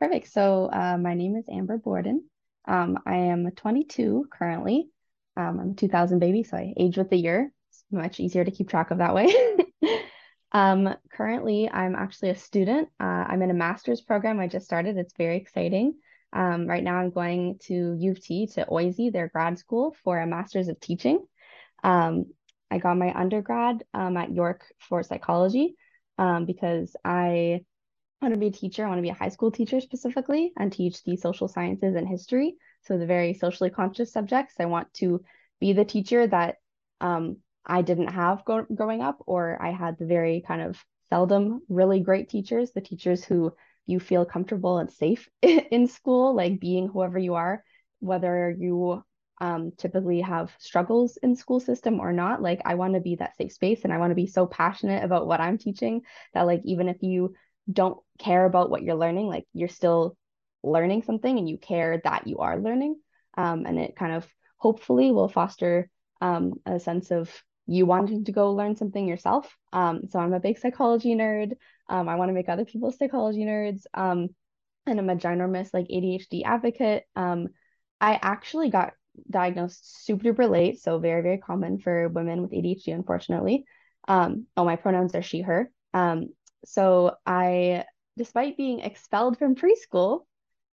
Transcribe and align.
Perfect. 0.00 0.32
So, 0.32 0.70
uh, 0.72 0.96
my 0.96 1.14
name 1.14 1.36
is 1.36 1.44
Amber 1.50 1.76
Borden. 1.76 2.24
Um, 2.66 2.98
I 3.04 3.16
am 3.16 3.50
22 3.50 4.28
currently. 4.32 4.88
Um, 5.36 5.60
I'm 5.60 5.70
a 5.72 5.74
2000 5.74 6.18
baby, 6.18 6.42
so 6.42 6.56
I 6.56 6.72
age 6.76 6.96
with 6.96 7.10
the 7.10 7.16
year. 7.16 7.52
It's 7.68 7.84
much 7.92 8.18
easier 8.18 8.44
to 8.44 8.50
keep 8.50 8.70
track 8.70 8.90
of 8.90 8.98
that 8.98 9.14
way. 9.14 9.32
Um, 10.52 10.92
currently, 11.12 11.70
I'm 11.70 11.94
actually 11.94 12.30
a 12.30 12.34
student. 12.34 12.88
Uh, 12.98 13.04
I'm 13.28 13.40
in 13.42 13.50
a 13.50 13.54
master's 13.54 14.00
program 14.00 14.40
I 14.40 14.48
just 14.48 14.64
started. 14.64 14.96
It's 14.96 15.14
very 15.16 15.36
exciting. 15.36 15.94
Um, 16.32 16.66
right 16.66 16.82
now, 16.82 16.96
I'm 16.96 17.10
going 17.10 17.60
to 17.66 17.96
U 17.96 18.10
of 18.10 18.20
T 18.20 18.48
to 18.54 18.66
OISE, 18.66 19.12
their 19.12 19.28
grad 19.28 19.60
school, 19.60 19.94
for 20.02 20.18
a 20.18 20.26
master's 20.26 20.66
of 20.66 20.80
teaching. 20.80 21.24
Um, 21.84 22.26
I 22.68 22.78
got 22.78 22.98
my 22.98 23.12
undergrad 23.16 23.84
um, 23.94 24.16
at 24.16 24.34
York 24.34 24.64
for 24.80 25.04
psychology 25.04 25.76
because 26.18 26.96
I 27.04 27.60
want 28.22 28.34
to 28.34 28.40
be 28.40 28.48
a 28.48 28.52
teacher. 28.52 28.84
I 28.84 28.88
want 28.88 28.98
to 28.98 29.02
be 29.02 29.10
a 29.10 29.14
high 29.14 29.28
school 29.28 29.50
teacher 29.50 29.80
specifically 29.80 30.52
and 30.56 30.72
teach 30.72 31.02
the 31.04 31.16
social 31.16 31.48
sciences 31.48 31.94
and 31.94 32.06
history. 32.06 32.56
So 32.82 32.98
the 32.98 33.06
very 33.06 33.34
socially 33.34 33.70
conscious 33.70 34.12
subjects. 34.12 34.54
I 34.58 34.66
want 34.66 34.92
to 34.94 35.22
be 35.60 35.72
the 35.72 35.84
teacher 35.84 36.26
that 36.26 36.56
um, 37.00 37.38
I 37.64 37.82
didn't 37.82 38.08
have 38.08 38.44
go- 38.44 38.66
growing 38.74 39.00
up, 39.00 39.22
or 39.26 39.58
I 39.60 39.70
had 39.70 39.98
the 39.98 40.06
very 40.06 40.42
kind 40.46 40.62
of 40.62 40.82
seldom 41.08 41.62
really 41.68 42.00
great 42.00 42.28
teachers, 42.28 42.72
the 42.72 42.80
teachers 42.80 43.24
who 43.24 43.52
you 43.86 44.00
feel 44.00 44.24
comfortable 44.24 44.78
and 44.78 44.90
safe 44.90 45.28
in 45.42 45.86
school, 45.86 46.34
like 46.34 46.60
being 46.60 46.88
whoever 46.88 47.18
you 47.18 47.34
are, 47.34 47.64
whether 48.00 48.54
you 48.58 49.02
um, 49.40 49.72
typically 49.76 50.20
have 50.20 50.52
struggles 50.58 51.16
in 51.22 51.34
school 51.34 51.60
system 51.60 51.98
or 51.98 52.12
not. 52.12 52.42
Like 52.42 52.60
I 52.64 52.74
want 52.74 52.94
to 52.94 53.00
be 53.00 53.16
that 53.16 53.36
safe 53.36 53.52
space 53.52 53.80
and 53.84 53.92
I 53.92 53.98
want 53.98 54.10
to 54.10 54.14
be 54.14 54.26
so 54.26 54.46
passionate 54.46 55.02
about 55.02 55.26
what 55.26 55.40
I'm 55.40 55.58
teaching 55.58 56.02
that 56.34 56.46
like 56.46 56.60
even 56.64 56.88
if 56.88 57.02
you 57.02 57.34
don't 57.70 57.98
care 58.18 58.44
about 58.44 58.70
what 58.70 58.82
you're 58.82 58.94
learning, 58.94 59.26
like 59.26 59.46
you're 59.52 59.68
still 59.68 60.16
learning 60.62 61.02
something 61.02 61.38
and 61.38 61.48
you 61.48 61.58
care 61.58 62.00
that 62.04 62.26
you 62.26 62.38
are 62.38 62.58
learning. 62.58 62.96
Um, 63.36 63.64
and 63.66 63.78
it 63.78 63.96
kind 63.96 64.12
of 64.12 64.26
hopefully 64.56 65.10
will 65.10 65.28
foster 65.28 65.88
um, 66.20 66.54
a 66.66 66.78
sense 66.78 67.10
of 67.10 67.30
you 67.66 67.86
wanting 67.86 68.24
to 68.24 68.32
go 68.32 68.52
learn 68.52 68.76
something 68.76 69.06
yourself. 69.06 69.56
Um, 69.72 70.02
so 70.10 70.18
I'm 70.18 70.32
a 70.32 70.40
big 70.40 70.58
psychology 70.58 71.14
nerd. 71.14 71.52
Um, 71.88 72.08
I 72.08 72.16
want 72.16 72.28
to 72.28 72.34
make 72.34 72.48
other 72.48 72.64
people 72.64 72.92
psychology 72.92 73.44
nerds. 73.44 73.82
Um, 73.94 74.28
and 74.86 74.98
I'm 74.98 75.10
a 75.10 75.16
ginormous 75.16 75.72
like 75.72 75.86
ADHD 75.86 76.42
advocate. 76.44 77.04
Um, 77.14 77.48
I 78.00 78.18
actually 78.20 78.70
got 78.70 78.92
diagnosed 79.28 80.04
super 80.04 80.32
duper 80.32 80.50
late, 80.50 80.80
so 80.80 80.98
very, 80.98 81.22
very 81.22 81.38
common 81.38 81.78
for 81.78 82.08
women 82.08 82.42
with 82.42 82.52
ADHD, 82.52 82.94
unfortunately. 82.94 83.64
Oh, 84.08 84.34
my 84.56 84.76
pronouns 84.76 85.14
are 85.14 85.22
she, 85.22 85.42
her. 85.42 85.70
Um, 85.94 86.30
so 86.64 87.16
I, 87.26 87.84
despite 88.16 88.56
being 88.56 88.80
expelled 88.80 89.38
from 89.38 89.54
preschool, 89.54 90.26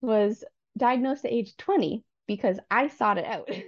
was 0.02 0.44
diagnosed 0.78 1.25
at 1.25 1.31
age 1.31 1.55
20 1.58 2.03
because 2.28 2.59
I 2.69 2.88
sought 2.88 3.17
it 3.17 3.25
out. 3.25 3.50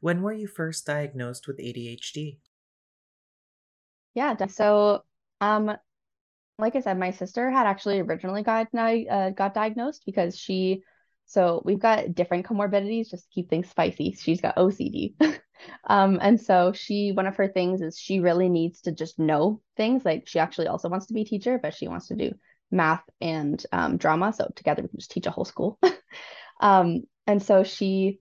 when 0.00 0.22
were 0.22 0.32
you 0.32 0.46
first 0.46 0.86
diagnosed 0.86 1.46
with 1.46 1.58
ADHD? 1.58 2.38
Yeah, 4.14 4.34
so 4.46 5.04
um 5.40 5.76
like 6.58 6.76
I 6.76 6.80
said, 6.80 6.98
my 6.98 7.10
sister 7.10 7.50
had 7.50 7.66
actually 7.66 8.00
originally 8.00 8.42
got 8.42 8.68
uh, 8.74 9.30
got 9.30 9.54
diagnosed 9.54 10.02
because 10.04 10.36
she 10.36 10.82
so 11.30 11.62
we've 11.64 11.78
got 11.78 12.12
different 12.12 12.44
comorbidities 12.44 13.08
just 13.08 13.22
to 13.22 13.30
keep 13.32 13.48
things 13.48 13.70
spicy. 13.70 14.16
She's 14.18 14.40
got 14.40 14.56
OCD. 14.56 15.14
um, 15.84 16.18
and 16.20 16.40
so 16.40 16.72
she, 16.72 17.12
one 17.12 17.28
of 17.28 17.36
her 17.36 17.46
things 17.46 17.82
is 17.82 17.96
she 17.96 18.18
really 18.18 18.48
needs 18.48 18.80
to 18.80 18.92
just 18.92 19.16
know 19.16 19.62
things. 19.76 20.04
Like 20.04 20.26
she 20.26 20.40
actually 20.40 20.66
also 20.66 20.88
wants 20.88 21.06
to 21.06 21.14
be 21.14 21.20
a 21.20 21.24
teacher, 21.24 21.60
but 21.62 21.72
she 21.72 21.86
wants 21.86 22.08
to 22.08 22.16
do 22.16 22.32
math 22.72 23.04
and 23.20 23.64
um, 23.70 23.96
drama. 23.96 24.32
So 24.32 24.50
together 24.56 24.82
we 24.82 24.88
can 24.88 24.98
just 24.98 25.12
teach 25.12 25.26
a 25.26 25.30
whole 25.30 25.44
school. 25.44 25.78
um, 26.60 27.02
and 27.28 27.40
so 27.40 27.62
she 27.62 28.18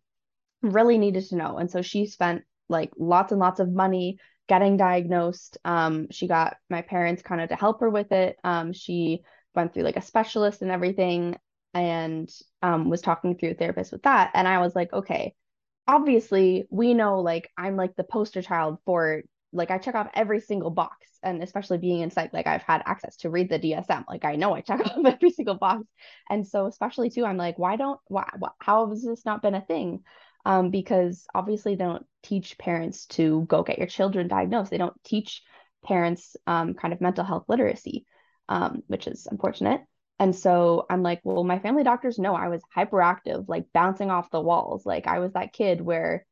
really 0.62 1.00
needed 1.00 1.26
to 1.30 1.36
know. 1.36 1.58
And 1.58 1.72
so 1.72 1.82
she 1.82 2.06
spent 2.06 2.44
like 2.70 2.92
lots 2.96 3.32
and 3.32 3.42
lots 3.42 3.60
of 3.60 3.74
money 3.74 4.20
getting 4.48 4.78
diagnosed. 4.78 5.58
Um, 5.66 6.12
she 6.12 6.28
got 6.28 6.58
my 6.70 6.84
parents 6.84 7.24
kind 7.24 7.42
of 7.42 7.50
to 7.50 7.56
help 7.56 7.80
her 7.80 7.90
with 7.90 8.12
it. 8.12 8.38
Um, 8.44 8.72
she 8.72 9.24
went 9.56 9.74
through 9.74 9.82
like 9.82 9.98
a 9.98 10.02
specialist 10.04 10.62
and 10.62 10.70
everything 10.70 11.36
and 11.74 12.30
um, 12.62 12.90
was 12.90 13.02
talking 13.02 13.38
through 13.38 13.52
a 13.52 13.54
therapist 13.54 13.92
with 13.92 14.04
that. 14.04 14.32
And 14.34 14.48
I 14.48 14.60
was 14.60 14.76
like, 14.76 14.92
okay, 14.92 15.36
obviously 15.88 16.68
we 16.70 16.94
know 16.94 17.20
like 17.22 17.50
I'm 17.58 17.76
like 17.76 17.96
the 17.96 18.04
poster 18.04 18.42
child 18.42 18.78
for 18.86 19.24
like 19.52 19.72
I 19.72 19.80
check 19.80 19.96
off 19.96 20.10
every 20.14 20.40
single 20.40 20.70
box. 20.70 20.96
And 21.22 21.44
especially 21.44 21.80
being 21.80 22.02
in 22.02 22.12
psych, 22.12 22.32
like 22.32 22.48
I've 22.48 22.62
had 22.62 22.82
access 22.86 23.18
to 23.18 23.30
read 23.30 23.50
the 23.50 23.60
DSM. 23.60 24.06
Like 24.08 24.24
I 24.24 24.36
know 24.36 24.54
I 24.56 24.62
check 24.62 24.80
off 24.86 25.06
every 25.06 25.32
single 25.32 25.56
box. 25.56 25.84
And 26.30 26.48
so 26.48 26.66
especially 26.66 27.10
too, 27.10 27.26
I'm 27.26 27.38
like, 27.38 27.58
why 27.58 27.76
don't 27.76 28.00
why, 28.08 28.30
why 28.38 28.50
how 28.60 28.88
has 28.90 29.04
this 29.04 29.26
not 29.26 29.42
been 29.42 29.56
a 29.56 29.62
thing? 29.62 30.04
Um, 30.46 30.70
because 30.70 31.26
obviously 31.36 31.76
they 31.76 31.84
don't 31.84 32.06
teach 32.24 32.58
parents 32.58 33.06
to 33.08 33.46
go 33.48 33.64
get 33.64 33.78
your 33.78 33.88
children 33.88 34.28
diagnosed. 34.28 34.72
They 34.72 34.78
don't 34.78 35.04
teach 35.04 35.44
parents 35.84 36.38
um, 36.48 36.74
kind 36.74 36.94
of 36.94 37.02
mental 37.02 37.26
health 37.26 37.46
literacy, 37.48 38.06
um, 38.48 38.84
which 38.88 39.08
is 39.08 39.28
unfortunate. 39.30 39.82
And 40.20 40.36
so 40.36 40.86
I'm 40.90 41.02
like, 41.02 41.22
well, 41.24 41.44
my 41.44 41.60
family 41.60 41.84
doctors 41.84 42.20
know 42.20 42.36
I 42.36 42.50
was 42.50 42.62
hyperactive, 42.76 43.48
like 43.48 43.66
bouncing 43.74 44.12
off 44.12 44.32
the 44.32 44.42
walls. 44.42 44.86
Like 44.86 45.08
I 45.08 45.20
was 45.20 45.34
that 45.34 45.54
kid 45.54 45.80
where 45.82 46.26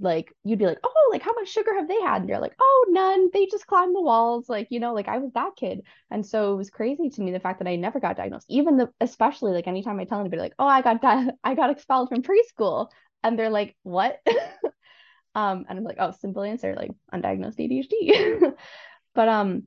like 0.00 0.32
you'd 0.44 0.58
be 0.58 0.66
like, 0.66 0.78
oh, 0.84 1.08
like 1.10 1.22
how 1.22 1.32
much 1.34 1.48
sugar 1.48 1.74
have 1.74 1.88
they 1.88 2.00
had? 2.00 2.22
And 2.22 2.28
you're 2.28 2.40
like, 2.40 2.56
oh, 2.60 2.86
none. 2.90 3.30
They 3.32 3.46
just 3.46 3.66
climb 3.66 3.92
the 3.94 4.02
walls. 4.02 4.48
Like, 4.48 4.68
you 4.70 4.80
know, 4.80 4.92
like 4.92 5.08
I 5.08 5.18
was 5.18 5.32
that 5.32 5.56
kid. 5.56 5.82
And 6.10 6.24
so 6.24 6.52
it 6.52 6.56
was 6.56 6.70
crazy 6.70 7.10
to 7.10 7.20
me 7.20 7.30
the 7.30 7.40
fact 7.40 7.60
that 7.60 7.68
I 7.68 7.76
never 7.76 8.00
got 8.00 8.16
diagnosed. 8.16 8.46
Even 8.48 8.76
the 8.76 8.90
especially 9.00 9.52
like 9.52 9.66
anytime 9.66 9.98
I 10.00 10.04
tell 10.04 10.20
anybody 10.20 10.42
like, 10.42 10.54
oh, 10.58 10.66
I 10.66 10.82
got 10.82 11.00
di- 11.00 11.30
I 11.44 11.54
got 11.54 11.70
expelled 11.70 12.08
from 12.08 12.22
preschool. 12.22 12.88
And 13.22 13.38
they're 13.38 13.50
like, 13.50 13.76
what? 13.82 14.20
um, 15.34 15.64
and 15.68 15.78
I'm 15.78 15.84
like, 15.84 15.96
oh, 15.98 16.12
simple 16.20 16.42
answer, 16.42 16.74
like 16.74 16.90
undiagnosed 17.12 17.58
ADHD. 17.58 18.52
but 19.14 19.28
um 19.28 19.64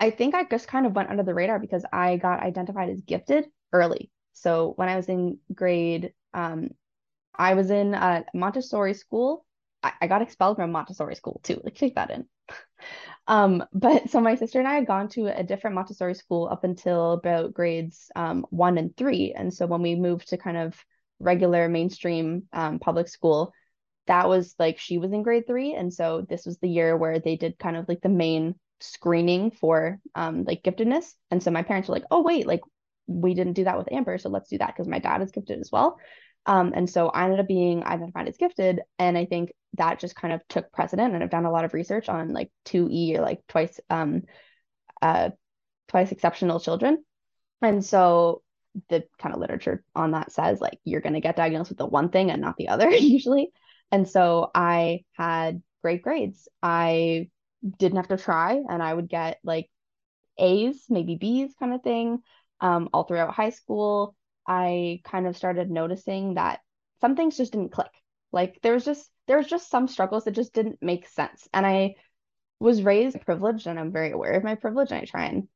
I 0.00 0.10
think 0.10 0.34
I 0.34 0.44
just 0.44 0.68
kind 0.68 0.86
of 0.86 0.94
went 0.94 1.10
under 1.10 1.22
the 1.22 1.34
radar 1.34 1.58
because 1.58 1.84
I 1.92 2.16
got 2.16 2.42
identified 2.42 2.90
as 2.90 3.00
gifted 3.00 3.46
early. 3.72 4.10
So 4.32 4.72
when 4.76 4.88
I 4.88 4.96
was 4.96 5.08
in 5.08 5.38
grade, 5.52 6.12
um, 6.32 6.70
I 7.34 7.54
was 7.54 7.70
in 7.70 7.94
a 7.94 8.24
Montessori 8.34 8.94
school. 8.94 9.44
I, 9.82 9.92
I 10.02 10.06
got 10.06 10.22
expelled 10.22 10.56
from 10.56 10.72
Montessori 10.72 11.16
school 11.16 11.40
too. 11.42 11.60
Like 11.64 11.74
take 11.74 11.96
that 11.96 12.10
in. 12.10 12.26
um, 13.26 13.64
but 13.72 14.10
so 14.10 14.20
my 14.20 14.36
sister 14.36 14.60
and 14.60 14.68
I 14.68 14.74
had 14.74 14.86
gone 14.86 15.08
to 15.10 15.26
a 15.26 15.42
different 15.42 15.74
Montessori 15.74 16.14
school 16.14 16.48
up 16.50 16.64
until 16.64 17.12
about 17.12 17.54
grades 17.54 18.10
um, 18.14 18.46
one 18.50 18.78
and 18.78 18.96
three. 18.96 19.34
And 19.36 19.52
so 19.52 19.66
when 19.66 19.82
we 19.82 19.96
moved 19.96 20.28
to 20.28 20.36
kind 20.36 20.56
of 20.56 20.80
regular 21.18 21.68
mainstream 21.68 22.44
um, 22.52 22.78
public 22.78 23.08
school, 23.08 23.52
that 24.06 24.28
was 24.28 24.54
like 24.58 24.78
she 24.78 24.98
was 24.98 25.12
in 25.12 25.22
grade 25.22 25.46
three. 25.46 25.74
And 25.74 25.92
so 25.92 26.24
this 26.28 26.46
was 26.46 26.58
the 26.58 26.68
year 26.68 26.96
where 26.96 27.18
they 27.18 27.36
did 27.36 27.58
kind 27.58 27.76
of 27.76 27.88
like 27.88 28.00
the 28.00 28.08
main 28.08 28.54
screening 28.80 29.50
for 29.50 29.98
um 30.14 30.44
like 30.44 30.62
giftedness. 30.62 31.14
And 31.30 31.42
so 31.42 31.50
my 31.50 31.62
parents 31.62 31.88
were 31.88 31.94
like, 31.94 32.04
oh 32.10 32.22
wait, 32.22 32.46
like 32.46 32.60
we 33.06 33.34
didn't 33.34 33.54
do 33.54 33.64
that 33.64 33.78
with 33.78 33.90
Amber, 33.92 34.18
so 34.18 34.28
let's 34.28 34.50
do 34.50 34.58
that 34.58 34.68
because 34.68 34.88
my 34.88 34.98
dad 34.98 35.22
is 35.22 35.30
gifted 35.30 35.60
as 35.60 35.70
well. 35.72 35.98
Um, 36.46 36.72
and 36.74 36.88
so 36.88 37.08
I 37.08 37.24
ended 37.24 37.40
up 37.40 37.48
being 37.48 37.84
identified 37.84 38.28
as 38.28 38.36
gifted, 38.36 38.80
and 38.98 39.18
I 39.18 39.26
think 39.26 39.52
that 39.74 39.98
just 39.98 40.16
kind 40.16 40.32
of 40.32 40.40
took 40.48 40.72
precedent. 40.72 41.14
And 41.14 41.22
I've 41.22 41.30
done 41.30 41.44
a 41.44 41.50
lot 41.50 41.64
of 41.64 41.74
research 41.74 42.08
on 42.08 42.32
like 42.32 42.50
two 42.64 42.88
E 42.90 43.16
or 43.16 43.22
like 43.22 43.40
twice 43.48 43.78
um 43.90 44.22
uh 45.02 45.30
twice 45.88 46.12
exceptional 46.12 46.60
children. 46.60 47.04
And 47.62 47.84
so 47.84 48.42
the 48.88 49.04
kind 49.18 49.34
of 49.34 49.40
literature 49.40 49.84
on 49.94 50.12
that 50.12 50.30
says 50.30 50.60
like 50.60 50.78
you're 50.84 51.00
going 51.00 51.14
to 51.14 51.20
get 51.20 51.36
diagnosed 51.36 51.70
with 51.70 51.78
the 51.78 51.86
one 51.86 52.10
thing 52.10 52.30
and 52.30 52.40
not 52.40 52.56
the 52.56 52.68
other 52.68 52.90
usually. 52.94 53.50
And 53.90 54.08
so 54.08 54.50
I 54.54 55.04
had 55.12 55.62
great 55.82 56.02
grades. 56.02 56.48
I 56.62 57.28
didn't 57.78 57.96
have 57.96 58.08
to 58.08 58.16
try 58.16 58.62
and 58.68 58.82
I 58.82 58.92
would 58.92 59.08
get 59.08 59.38
like 59.42 59.68
A's, 60.38 60.84
maybe 60.88 61.16
B's 61.16 61.54
kind 61.58 61.72
of 61.72 61.82
thing. 61.82 62.22
Um, 62.60 62.88
all 62.92 63.04
throughout 63.04 63.34
high 63.34 63.50
school, 63.50 64.16
I 64.46 65.00
kind 65.04 65.26
of 65.26 65.36
started 65.36 65.70
noticing 65.70 66.34
that 66.34 66.60
some 67.00 67.16
things 67.16 67.36
just 67.36 67.52
didn't 67.52 67.72
click. 67.72 67.90
Like 68.32 68.60
there 68.62 68.74
was 68.74 68.84
just 68.84 69.10
there 69.26 69.36
was 69.36 69.46
just 69.46 69.70
some 69.70 69.88
struggles 69.88 70.24
that 70.24 70.32
just 70.32 70.54
didn't 70.54 70.78
make 70.80 71.06
sense. 71.08 71.48
And 71.52 71.66
I 71.66 71.96
was 72.60 72.82
raised 72.82 73.20
privileged 73.20 73.66
and 73.66 73.78
I'm 73.78 73.92
very 73.92 74.10
aware 74.10 74.32
of 74.32 74.44
my 74.44 74.54
privilege 74.54 74.90
and 74.90 75.00
I 75.00 75.04
try 75.04 75.26
and 75.26 75.48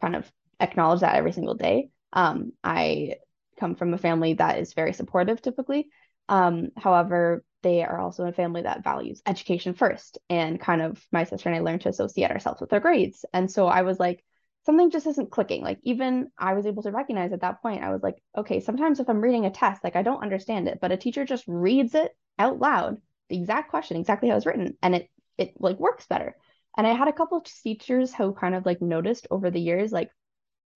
kind 0.00 0.16
of 0.16 0.30
acknowledge 0.60 1.00
that 1.00 1.16
every 1.16 1.32
single 1.32 1.54
day. 1.54 1.90
Um, 2.12 2.52
I 2.64 3.16
come 3.58 3.74
from 3.74 3.92
a 3.94 3.98
family 3.98 4.34
that 4.34 4.58
is 4.58 4.74
very 4.74 4.92
supportive 4.92 5.42
typically. 5.42 5.88
Um, 6.28 6.68
however, 6.76 7.44
they 7.66 7.82
are 7.82 7.98
also 7.98 8.24
a 8.24 8.32
family 8.32 8.62
that 8.62 8.84
values 8.84 9.20
education 9.26 9.74
first. 9.74 10.18
And 10.30 10.60
kind 10.60 10.80
of 10.80 11.04
my 11.10 11.24
sister 11.24 11.48
and 11.48 11.56
I 11.56 11.62
learned 11.62 11.80
to 11.80 11.88
associate 11.88 12.30
ourselves 12.30 12.60
with 12.60 12.72
our 12.72 12.78
grades. 12.78 13.24
And 13.32 13.50
so 13.50 13.66
I 13.66 13.82
was 13.82 13.98
like, 13.98 14.24
something 14.66 14.92
just 14.92 15.08
isn't 15.08 15.32
clicking. 15.32 15.62
Like 15.62 15.80
even 15.82 16.28
I 16.38 16.54
was 16.54 16.66
able 16.66 16.84
to 16.84 16.92
recognize 16.92 17.32
at 17.32 17.40
that 17.40 17.60
point, 17.60 17.82
I 17.82 17.90
was 17.90 18.04
like, 18.04 18.22
okay, 18.38 18.60
sometimes 18.60 19.00
if 19.00 19.08
I'm 19.08 19.20
reading 19.20 19.46
a 19.46 19.50
test, 19.50 19.82
like 19.82 19.96
I 19.96 20.02
don't 20.02 20.22
understand 20.22 20.68
it, 20.68 20.78
but 20.80 20.92
a 20.92 20.96
teacher 20.96 21.24
just 21.24 21.42
reads 21.48 21.96
it 21.96 22.12
out 22.38 22.60
loud, 22.60 22.98
the 23.30 23.36
exact 23.36 23.70
question, 23.70 23.96
exactly 23.96 24.28
how 24.28 24.36
it's 24.36 24.46
written, 24.46 24.76
and 24.80 24.94
it 24.94 25.10
it 25.36 25.54
like 25.58 25.80
works 25.80 26.06
better. 26.06 26.36
And 26.76 26.86
I 26.86 26.92
had 26.92 27.08
a 27.08 27.12
couple 27.12 27.38
of 27.38 27.44
teachers 27.44 28.14
who 28.14 28.32
kind 28.32 28.54
of 28.54 28.64
like 28.64 28.80
noticed 28.80 29.26
over 29.30 29.50
the 29.50 29.60
years, 29.60 29.90
like 29.90 30.10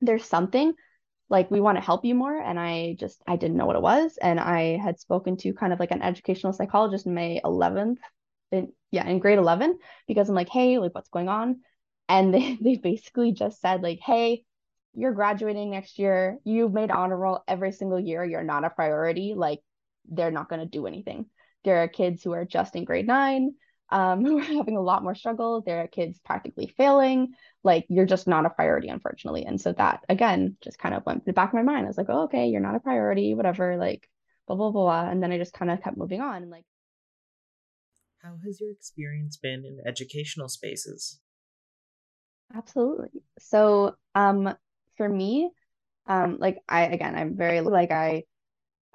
there's 0.00 0.24
something 0.24 0.72
like 1.30 1.50
we 1.50 1.60
want 1.60 1.78
to 1.78 1.84
help 1.84 2.04
you 2.04 2.14
more 2.14 2.36
and 2.36 2.58
i 2.58 2.94
just 2.98 3.22
i 3.26 3.36
didn't 3.36 3.56
know 3.56 3.66
what 3.66 3.76
it 3.76 3.82
was 3.82 4.18
and 4.20 4.38
i 4.38 4.76
had 4.76 5.00
spoken 5.00 5.36
to 5.36 5.54
kind 5.54 5.72
of 5.72 5.80
like 5.80 5.90
an 5.92 6.02
educational 6.02 6.52
psychologist 6.52 7.06
may 7.06 7.40
11th 7.44 7.98
in, 8.52 8.72
yeah 8.90 9.06
in 9.06 9.18
grade 9.18 9.38
11 9.38 9.78
because 10.06 10.28
i'm 10.28 10.34
like 10.34 10.48
hey 10.48 10.78
like 10.78 10.94
what's 10.94 11.08
going 11.08 11.28
on? 11.28 11.60
And 12.08 12.34
they, 12.34 12.58
they 12.60 12.76
basically 12.76 13.32
just 13.32 13.60
said 13.60 13.82
like 13.82 14.00
hey 14.00 14.44
you're 14.92 15.14
graduating 15.14 15.70
next 15.70 15.98
year 15.98 16.38
you've 16.44 16.72
made 16.72 16.90
honor 16.90 17.16
roll 17.16 17.44
every 17.46 17.70
single 17.70 18.00
year 18.00 18.24
you're 18.24 18.42
not 18.42 18.64
a 18.64 18.70
priority 18.70 19.34
like 19.36 19.60
they're 20.10 20.30
not 20.30 20.48
going 20.48 20.60
to 20.60 20.66
do 20.66 20.86
anything. 20.86 21.26
There 21.64 21.82
are 21.82 21.88
kids 21.88 22.22
who 22.22 22.32
are 22.32 22.44
just 22.44 22.74
in 22.76 22.84
grade 22.84 23.06
nine 23.06 23.54
um, 23.90 24.24
who 24.24 24.38
are 24.38 24.42
having 24.42 24.76
a 24.76 24.82
lot 24.82 25.02
more 25.02 25.14
struggle 25.14 25.62
there 25.62 25.80
are 25.80 25.88
kids 25.88 26.18
practically 26.24 26.72
failing. 26.76 27.34
Like 27.62 27.86
you're 27.88 28.06
just 28.06 28.26
not 28.26 28.46
a 28.46 28.50
priority 28.50 28.88
unfortunately. 28.88 29.44
And 29.44 29.60
so 29.60 29.72
that 29.72 30.04
again 30.08 30.56
just 30.62 30.78
kind 30.78 30.94
of 30.94 31.04
went 31.06 31.24
through 31.24 31.32
the 31.32 31.34
back 31.34 31.50
of 31.50 31.54
my 31.54 31.62
mind. 31.62 31.86
I 31.86 31.88
was 31.88 31.98
like 31.98 32.06
oh 32.08 32.24
okay 32.24 32.48
you're 32.48 32.60
not 32.60 32.76
a 32.76 32.80
priority 32.80 33.34
whatever 33.34 33.76
like 33.76 34.08
blah 34.46 34.56
blah 34.56 34.70
blah, 34.70 34.82
blah. 35.02 35.10
and 35.10 35.22
then 35.22 35.30
i 35.30 35.38
just 35.38 35.52
kind 35.52 35.70
of 35.70 35.80
kept 35.82 35.96
moving 35.96 36.20
on 36.20 36.42
and 36.42 36.50
like 36.50 36.64
how 38.22 38.36
has 38.44 38.60
your 38.60 38.70
experience 38.70 39.38
been 39.38 39.64
in 39.64 39.78
educational 39.86 40.48
spaces? 40.48 41.20
Absolutely. 42.54 43.08
So 43.38 43.96
um 44.14 44.54
for 44.96 45.08
me 45.08 45.50
um 46.06 46.36
like 46.40 46.58
i 46.68 46.82
again 46.82 47.14
i'm 47.14 47.36
very 47.36 47.60
like 47.60 47.90
i 47.90 48.24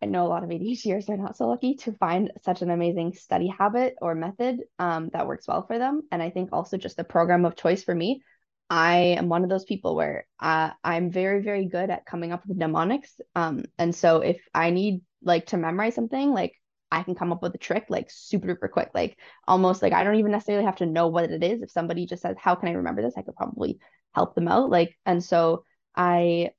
I 0.05 0.07
know 0.07 0.25
a 0.25 0.29
lot 0.29 0.43
of 0.43 0.49
ADHDers 0.49 1.09
are 1.09 1.17
not 1.17 1.35
so 1.35 1.47
lucky 1.47 1.75
to 1.75 1.91
find 1.93 2.31
such 2.43 2.61
an 2.61 2.69
amazing 2.69 3.13
study 3.13 3.47
habit 3.47 3.95
or 4.01 4.13
method 4.13 4.59
um, 4.77 5.09
that 5.13 5.27
works 5.27 5.47
well 5.47 5.65
for 5.65 5.79
them. 5.79 6.03
And 6.11 6.21
I 6.21 6.29
think 6.29 6.49
also 6.51 6.77
just 6.77 6.95
the 6.95 7.03
program 7.03 7.43
of 7.43 7.55
choice 7.55 7.83
for 7.83 7.95
me 7.95 8.21
I 8.69 8.97
am 9.17 9.29
one 9.29 9.43
of 9.43 9.49
those 9.49 9.65
people 9.65 9.95
where 9.95 10.25
uh, 10.39 10.71
I'm 10.83 11.11
very, 11.11 11.43
very 11.43 11.65
good 11.65 11.89
at 11.89 12.05
coming 12.05 12.31
up 12.31 12.45
with 12.47 12.57
mnemonics. 12.57 13.19
Um, 13.35 13.65
and 13.77 13.93
so 13.93 14.21
if 14.21 14.41
I 14.53 14.71
need 14.71 15.01
like 15.21 15.47
to 15.47 15.57
memorize 15.57 15.95
something, 15.95 16.31
like 16.31 16.53
I 16.91 17.03
can 17.03 17.15
come 17.15 17.31
up 17.31 17.43
with 17.43 17.53
a 17.53 17.59
trick 17.59 17.85
like 17.89 18.09
super, 18.09 18.47
duper 18.47 18.71
quick. 18.71 18.89
Like 18.93 19.19
almost 19.47 19.81
like 19.81 19.93
I 19.93 20.03
don't 20.03 20.15
even 20.15 20.31
necessarily 20.31 20.65
have 20.65 20.77
to 20.77 20.87
know 20.87 21.09
what 21.09 21.29
it 21.29 21.43
is. 21.43 21.61
If 21.61 21.71
somebody 21.71 22.05
just 22.07 22.23
says, 22.23 22.37
How 22.39 22.55
can 22.55 22.69
I 22.69 22.73
remember 22.73 23.01
this? 23.01 23.13
I 23.17 23.21
could 23.21 23.35
probably 23.35 23.79
help 24.13 24.33
them 24.33 24.47
out. 24.47 24.69
Like, 24.69 24.97
and 25.05 25.23
so 25.23 25.63
I 25.95 26.51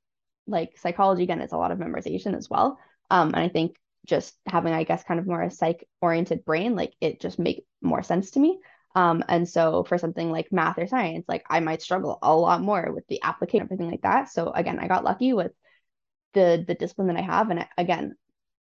like 0.47 0.77
psychology 0.77 1.23
again, 1.23 1.41
it's 1.41 1.53
a 1.53 1.57
lot 1.57 1.71
of 1.71 1.77
memorization 1.77 2.37
as 2.37 2.49
well. 2.49 2.79
Um, 3.09 3.29
and 3.29 3.37
I 3.37 3.49
think 3.49 3.75
just 4.05 4.35
having, 4.47 4.73
I 4.73 4.83
guess, 4.83 5.03
kind 5.03 5.19
of 5.19 5.27
more 5.27 5.41
a 5.41 5.51
psych 5.51 5.87
oriented 6.01 6.45
brain, 6.45 6.75
like 6.75 6.93
it 7.01 7.19
just 7.19 7.39
make 7.39 7.65
more 7.81 8.03
sense 8.03 8.31
to 8.31 8.39
me. 8.39 8.59
Um, 8.95 9.23
and 9.27 9.47
so 9.47 9.83
for 9.83 9.97
something 9.97 10.31
like 10.31 10.51
math 10.51 10.79
or 10.79 10.87
science, 10.87 11.25
like 11.27 11.45
I 11.49 11.59
might 11.59 11.81
struggle 11.81 12.17
a 12.21 12.35
lot 12.35 12.61
more 12.61 12.91
with 12.91 13.05
the 13.07 13.21
application, 13.21 13.65
everything 13.65 13.91
like 13.91 14.01
that. 14.01 14.29
So 14.29 14.51
again, 14.51 14.79
I 14.79 14.87
got 14.87 15.03
lucky 15.03 15.33
with 15.33 15.51
the 16.33 16.63
the 16.67 16.75
discipline 16.75 17.07
that 17.07 17.17
I 17.17 17.21
have. 17.21 17.49
And 17.51 17.67
again, 17.77 18.15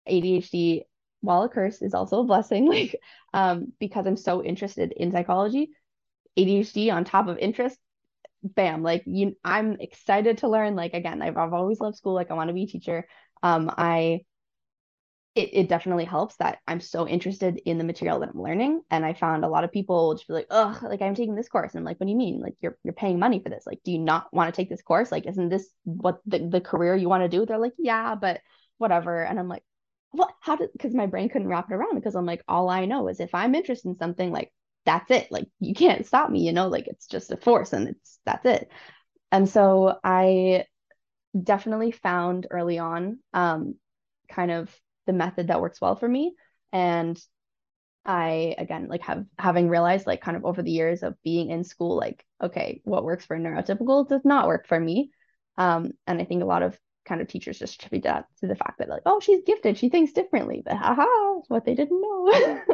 ADHD, 0.06 0.82
while 1.20 1.42
a 1.42 1.48
curse, 1.48 1.82
is 1.82 1.94
also 1.94 2.20
a 2.20 2.24
blessing. 2.24 2.66
Like 2.72 3.00
um, 3.34 3.72
because 3.80 4.06
I'm 4.06 4.16
so 4.16 4.44
interested 4.44 4.92
in 4.92 5.10
psychology, 5.12 5.70
ADHD 6.36 6.90
on 6.90 7.04
top 7.04 7.28
of 7.28 7.38
interest, 7.38 7.78
bam, 8.42 8.82
like 8.82 9.02
you 9.06 9.36
I'm 9.44 9.76
excited 9.80 10.38
to 10.38 10.48
learn. 10.48 10.76
Like 10.76 10.94
again, 10.94 11.22
I've 11.22 11.36
I've 11.36 11.52
always 11.52 11.80
loved 11.80 11.96
school, 11.96 12.14
like 12.14 12.30
I 12.30 12.34
want 12.34 12.48
to 12.48 12.54
be 12.54 12.64
a 12.64 12.66
teacher. 12.66 13.06
Um, 13.42 13.72
I 13.76 14.22
it, 15.34 15.50
it 15.52 15.68
definitely 15.68 16.04
helps 16.04 16.36
that 16.36 16.58
I'm 16.66 16.80
so 16.80 17.08
interested 17.08 17.60
in 17.64 17.78
the 17.78 17.84
material 17.84 18.20
that 18.20 18.30
I'm 18.34 18.42
learning. 18.42 18.82
And 18.90 19.04
I 19.04 19.14
found 19.14 19.44
a 19.44 19.48
lot 19.48 19.64
of 19.64 19.72
people 19.72 20.14
just 20.14 20.28
be 20.28 20.34
like, 20.34 20.48
oh, 20.50 20.78
like 20.82 21.00
I'm 21.00 21.14
taking 21.14 21.34
this 21.34 21.48
course. 21.48 21.72
And 21.72 21.78
I'm 21.80 21.84
like, 21.84 21.98
what 21.98 22.06
do 22.06 22.10
you 22.10 22.18
mean? 22.18 22.40
Like 22.40 22.54
you're 22.60 22.76
you're 22.84 22.92
paying 22.92 23.18
money 23.18 23.40
for 23.42 23.48
this. 23.48 23.66
Like, 23.66 23.80
do 23.82 23.92
you 23.92 23.98
not 23.98 24.26
want 24.32 24.52
to 24.52 24.56
take 24.56 24.68
this 24.68 24.82
course? 24.82 25.10
Like, 25.10 25.26
isn't 25.26 25.48
this 25.48 25.68
what 25.84 26.20
the, 26.26 26.46
the 26.46 26.60
career 26.60 26.94
you 26.94 27.08
want 27.08 27.22
to 27.22 27.28
do? 27.28 27.46
They're 27.46 27.58
like, 27.58 27.72
yeah, 27.78 28.14
but 28.14 28.40
whatever. 28.76 29.22
And 29.22 29.38
I'm 29.38 29.48
like, 29.48 29.62
what 30.10 30.34
how 30.40 30.56
did 30.56 30.70
because 30.72 30.94
my 30.94 31.06
brain 31.06 31.30
couldn't 31.30 31.48
wrap 31.48 31.70
it 31.70 31.74
around 31.74 31.94
because 31.94 32.14
I'm 32.14 32.26
like, 32.26 32.44
all 32.46 32.68
I 32.68 32.84
know 32.84 33.08
is 33.08 33.18
if 33.18 33.34
I'm 33.34 33.54
interested 33.54 33.88
in 33.88 33.96
something, 33.96 34.30
like 34.32 34.52
that's 34.84 35.10
it. 35.10 35.28
Like 35.30 35.48
you 35.60 35.74
can't 35.74 36.06
stop 36.06 36.28
me, 36.28 36.40
you 36.40 36.52
know, 36.52 36.68
like 36.68 36.88
it's 36.88 37.06
just 37.06 37.32
a 37.32 37.38
force 37.38 37.72
and 37.72 37.88
it's 37.88 38.18
that's 38.26 38.44
it. 38.44 38.70
And 39.30 39.48
so 39.48 39.98
I 40.04 40.66
definitely 41.40 41.92
found 41.92 42.46
early 42.50 42.78
on 42.78 43.18
um 43.32 43.74
kind 44.30 44.50
of 44.50 44.74
the 45.06 45.12
method 45.12 45.48
that 45.48 45.60
works 45.60 45.80
well 45.80 45.96
for 45.96 46.08
me. 46.08 46.34
And 46.72 47.20
I 48.04 48.54
again 48.58 48.88
like 48.88 49.02
have 49.02 49.24
having 49.38 49.68
realized 49.68 50.06
like 50.06 50.20
kind 50.20 50.36
of 50.36 50.44
over 50.44 50.62
the 50.62 50.72
years 50.72 51.02
of 51.02 51.14
being 51.22 51.50
in 51.50 51.62
school 51.62 51.96
like 51.96 52.24
okay 52.42 52.80
what 52.84 53.04
works 53.04 53.24
for 53.24 53.38
neurotypical 53.38 54.08
does 54.08 54.24
not 54.24 54.46
work 54.48 54.66
for 54.66 54.78
me. 54.78 55.10
Um 55.56 55.92
and 56.06 56.20
I 56.20 56.24
think 56.24 56.42
a 56.42 56.46
lot 56.46 56.62
of 56.62 56.78
kind 57.04 57.20
of 57.20 57.28
teachers 57.28 57.58
just 57.58 57.74
attribute 57.76 58.04
that 58.04 58.26
to 58.40 58.46
the 58.46 58.54
fact 58.56 58.78
that 58.78 58.88
like 58.88 59.02
oh 59.06 59.20
she's 59.20 59.42
gifted. 59.44 59.78
She 59.78 59.88
thinks 59.88 60.12
differently. 60.12 60.62
But 60.64 60.76
haha 60.76 61.06
what 61.48 61.64
they 61.64 61.74
didn't 61.74 62.00
know. 62.00 62.60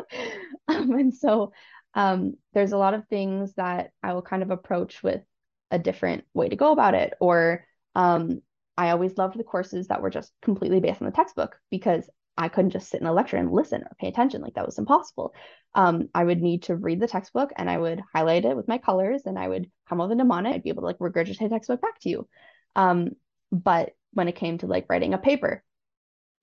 Um, 0.70 0.92
and 0.92 1.14
so 1.14 1.52
um 1.94 2.34
there's 2.52 2.72
a 2.72 2.78
lot 2.78 2.92
of 2.92 3.06
things 3.06 3.54
that 3.54 3.90
I 4.02 4.12
will 4.12 4.22
kind 4.22 4.42
of 4.42 4.50
approach 4.50 5.02
with 5.02 5.22
a 5.70 5.78
different 5.78 6.24
way 6.34 6.48
to 6.48 6.56
go 6.56 6.72
about 6.72 6.94
it 6.94 7.14
or 7.20 7.64
um 7.94 8.42
I 8.78 8.90
always 8.90 9.18
loved 9.18 9.36
the 9.36 9.44
courses 9.44 9.88
that 9.88 10.00
were 10.00 10.08
just 10.08 10.32
completely 10.40 10.78
based 10.78 11.02
on 11.02 11.06
the 11.06 11.12
textbook 11.12 11.58
because 11.68 12.08
I 12.36 12.48
couldn't 12.48 12.70
just 12.70 12.88
sit 12.88 13.00
in 13.00 13.08
a 13.08 13.12
lecture 13.12 13.36
and 13.36 13.50
listen 13.50 13.82
or 13.82 13.90
pay 13.98 14.06
attention. 14.06 14.40
Like 14.40 14.54
that 14.54 14.64
was 14.64 14.78
impossible. 14.78 15.34
Um, 15.74 16.08
I 16.14 16.22
would 16.22 16.40
need 16.40 16.62
to 16.64 16.76
read 16.76 17.00
the 17.00 17.08
textbook 17.08 17.50
and 17.56 17.68
I 17.68 17.76
would 17.76 18.00
highlight 18.14 18.44
it 18.44 18.56
with 18.56 18.68
my 18.68 18.78
colors 18.78 19.22
and 19.26 19.36
I 19.36 19.48
would 19.48 19.68
come 19.88 20.00
up 20.00 20.08
with 20.08 20.12
a 20.12 20.14
mnemonic. 20.14 20.54
I'd 20.54 20.62
be 20.62 20.70
able 20.70 20.82
to 20.82 20.86
like 20.86 20.98
regurgitate 20.98 21.40
the 21.40 21.48
textbook 21.48 21.82
back 21.82 21.98
to 22.02 22.08
you. 22.08 22.28
Um, 22.76 23.16
but 23.50 23.96
when 24.12 24.28
it 24.28 24.36
came 24.36 24.58
to 24.58 24.68
like 24.68 24.86
writing 24.88 25.12
a 25.12 25.18
paper, 25.18 25.64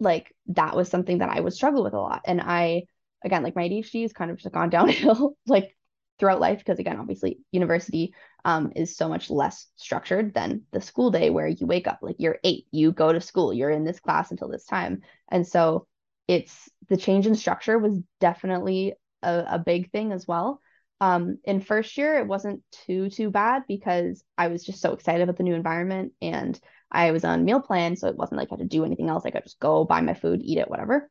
like 0.01 0.35
that 0.47 0.75
was 0.75 0.89
something 0.89 1.19
that 1.19 1.29
I 1.29 1.39
would 1.39 1.53
struggle 1.53 1.85
with 1.85 1.93
a 1.93 2.01
lot. 2.01 2.23
And 2.25 2.41
I, 2.41 2.83
again, 3.23 3.43
like 3.43 3.55
my 3.55 3.69
ADHD 3.69 4.01
has 4.01 4.11
kind 4.11 4.29
of 4.29 4.37
just 4.37 4.53
gone 4.53 4.69
downhill 4.77 5.37
like 5.47 5.73
throughout 6.19 6.39
life 6.39 6.59
because 6.59 6.79
again, 6.79 6.99
obviously 6.99 7.39
university 7.51 8.13
um, 8.45 8.71
is 8.75 8.95
so 8.95 9.09
much 9.09 9.29
less 9.29 9.67
structured 9.75 10.33
than 10.33 10.61
the 10.71 10.81
school 10.81 11.11
day 11.11 11.29
where 11.29 11.47
you 11.47 11.65
wake 11.67 11.87
up 11.87 11.99
like 12.01 12.15
you're 12.19 12.39
eight, 12.43 12.65
you 12.71 12.91
go 12.91 13.11
to 13.11 13.21
school, 13.21 13.53
you're 13.53 13.69
in 13.71 13.83
this 13.83 13.99
class 13.99 14.31
until 14.31 14.47
this 14.47 14.65
time. 14.65 15.01
And 15.29 15.47
so 15.47 15.87
it's 16.27 16.69
the 16.89 16.97
change 16.97 17.27
in 17.27 17.35
structure 17.35 17.77
was 17.77 17.99
definitely 18.19 18.93
a, 19.21 19.45
a 19.51 19.59
big 19.59 19.91
thing 19.91 20.11
as 20.11 20.27
well. 20.27 20.61
Um, 21.01 21.39
in 21.43 21.59
first 21.59 21.97
year, 21.97 22.19
it 22.19 22.27
wasn't 22.27 22.63
too, 22.71 23.09
too 23.09 23.29
bad 23.29 23.63
because 23.67 24.23
I 24.37 24.47
was 24.47 24.63
just 24.63 24.81
so 24.81 24.93
excited 24.93 25.21
about 25.21 25.37
the 25.37 25.43
new 25.43 25.53
environment 25.53 26.13
and 26.21 26.59
I 26.91 27.11
was 27.11 27.25
on 27.25 27.43
meal 27.43 27.59
plan. 27.59 27.97
So 27.97 28.07
it 28.07 28.15
wasn't 28.15 28.37
like 28.37 28.49
I 28.51 28.53
had 28.53 28.59
to 28.59 28.65
do 28.65 28.85
anything 28.85 29.09
else. 29.09 29.25
I 29.25 29.31
could 29.31 29.43
just 29.43 29.59
go 29.59 29.83
buy 29.83 30.01
my 30.01 30.13
food, 30.13 30.41
eat 30.41 30.57
it, 30.57 30.69
whatever. 30.69 31.09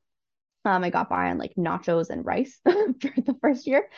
Um, 0.65 0.83
I 0.83 0.89
got 0.89 1.11
by 1.11 1.31
on 1.31 1.39
like 1.39 1.55
nachos 1.59 2.09
and 2.09 2.25
rice 2.25 2.59
for 2.65 3.13
the 3.17 3.37
first 3.43 3.67
year. 3.67 3.89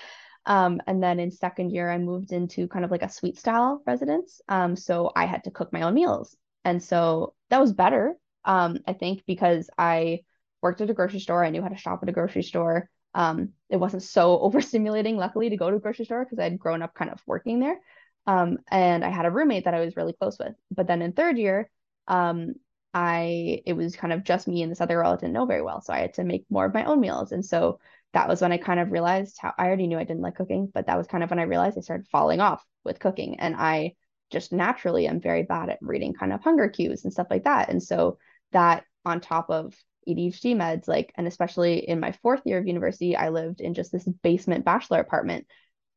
Um, 0.47 0.81
and 0.87 1.03
then 1.03 1.19
in 1.19 1.31
second 1.31 1.71
year, 1.71 1.91
I 1.91 1.99
moved 1.99 2.33
into 2.33 2.69
kind 2.69 2.85
of 2.85 2.91
like 2.91 3.03
a 3.03 3.09
suite 3.09 3.39
style 3.39 3.83
residence. 3.87 4.41
Um, 4.49 4.77
so 4.77 5.11
I 5.17 5.27
had 5.27 5.45
to 5.45 5.51
cook 5.51 5.73
my 5.73 5.83
own 5.83 5.95
meals. 5.95 6.37
And 6.65 6.83
so 6.83 7.35
that 7.51 7.61
was 7.61 7.73
better, 7.73 8.15
um, 8.45 8.79
I 8.87 8.93
think, 8.93 9.25
because 9.27 9.69
I 9.77 10.21
worked 10.63 10.81
at 10.81 10.91
a 10.91 10.95
grocery 10.95 11.21
store. 11.21 11.45
I 11.45 11.51
knew 11.51 11.63
how 11.63 11.69
to 11.69 11.77
shop 11.77 12.01
at 12.03 12.09
a 12.09 12.13
grocery 12.13 12.43
store. 12.43 12.89
Um, 13.15 13.51
it 13.69 13.77
wasn't 13.77 14.05
so 14.05 14.39
overstimulating, 14.43 15.17
luckily, 15.17 15.51
to 15.51 15.57
go 15.57 15.71
to 15.71 15.77
a 15.77 15.81
grocery 15.81 16.05
store 16.05 16.25
because 16.25 16.39
I'd 16.39 16.59
grown 16.59 16.83
up 16.83 16.95
kind 16.95 17.11
of 17.11 17.21
working 17.27 17.59
there. 17.61 17.79
Um, 18.27 18.59
and 18.71 19.05
I 19.05 19.11
had 19.11 19.27
a 19.27 19.31
roommate 19.31 19.65
that 19.65 19.75
I 19.75 19.81
was 19.81 19.97
really 19.97 20.13
close 20.13 20.39
with. 20.39 20.55
But 20.71 20.87
then 20.87 21.03
in 21.03 21.13
third 21.13 21.39
year, 21.39 21.71
um, 22.09 22.55
I 22.95 23.63
it 23.67 23.75
was 23.75 23.95
kind 23.95 24.13
of 24.13 24.25
just 24.25 24.49
me 24.49 24.63
and 24.63 24.73
this 24.73 24.81
other 24.81 24.95
girl 24.95 25.13
I 25.13 25.17
didn't 25.17 25.35
know 25.35 25.45
very 25.45 25.63
well. 25.63 25.83
So 25.83 25.93
I 25.93 25.99
had 26.01 26.15
to 26.15 26.25
make 26.25 26.47
more 26.51 26.65
of 26.65 26.75
my 26.75 26.85
own 26.85 27.01
meals. 27.01 27.31
And 27.33 27.45
so 27.45 27.79
that 28.13 28.29
was 28.29 28.41
when 28.41 28.53
I 28.53 28.59
kind 28.59 28.81
of 28.81 28.93
realized 28.93 29.37
how 29.41 29.53
I 29.59 29.67
already 29.67 29.87
knew 29.87 29.99
I 29.99 30.05
didn't 30.05 30.23
like 30.23 30.37
cooking, 30.37 30.71
but 30.73 30.87
that 30.87 30.97
was 30.97 31.07
kind 31.07 31.23
of 31.23 31.31
when 31.31 31.39
I 31.39 31.45
realized 31.45 31.77
I 31.77 31.83
started 31.83 32.09
falling 32.09 32.41
off 32.41 32.65
with 32.85 32.99
cooking. 32.99 33.41
And 33.41 33.55
I 33.57 33.95
just 34.31 34.53
naturally 34.53 35.07
am 35.07 35.21
very 35.21 35.43
bad 35.43 35.69
at 35.69 35.79
reading 35.81 36.15
kind 36.15 36.33
of 36.33 36.43
hunger 36.43 36.69
cues 36.69 37.05
and 37.05 37.13
stuff 37.13 37.29
like 37.31 37.45
that. 37.45 37.69
And 37.69 37.83
so 37.83 38.19
that 38.53 38.85
on 39.05 39.21
top 39.21 39.51
of 39.51 39.75
ADHD 40.09 40.55
meds, 40.55 40.89
like, 40.89 41.13
and 41.17 41.27
especially 41.27 41.89
in 41.89 42.01
my 42.01 42.13
fourth 42.13 42.43
year 42.45 42.59
of 42.59 42.67
university, 42.67 43.17
I 43.17 43.29
lived 43.29 43.61
in 43.61 43.75
just 43.75 43.93
this 43.93 44.09
basement 44.23 44.65
bachelor 44.65 45.01
apartment. 45.01 45.47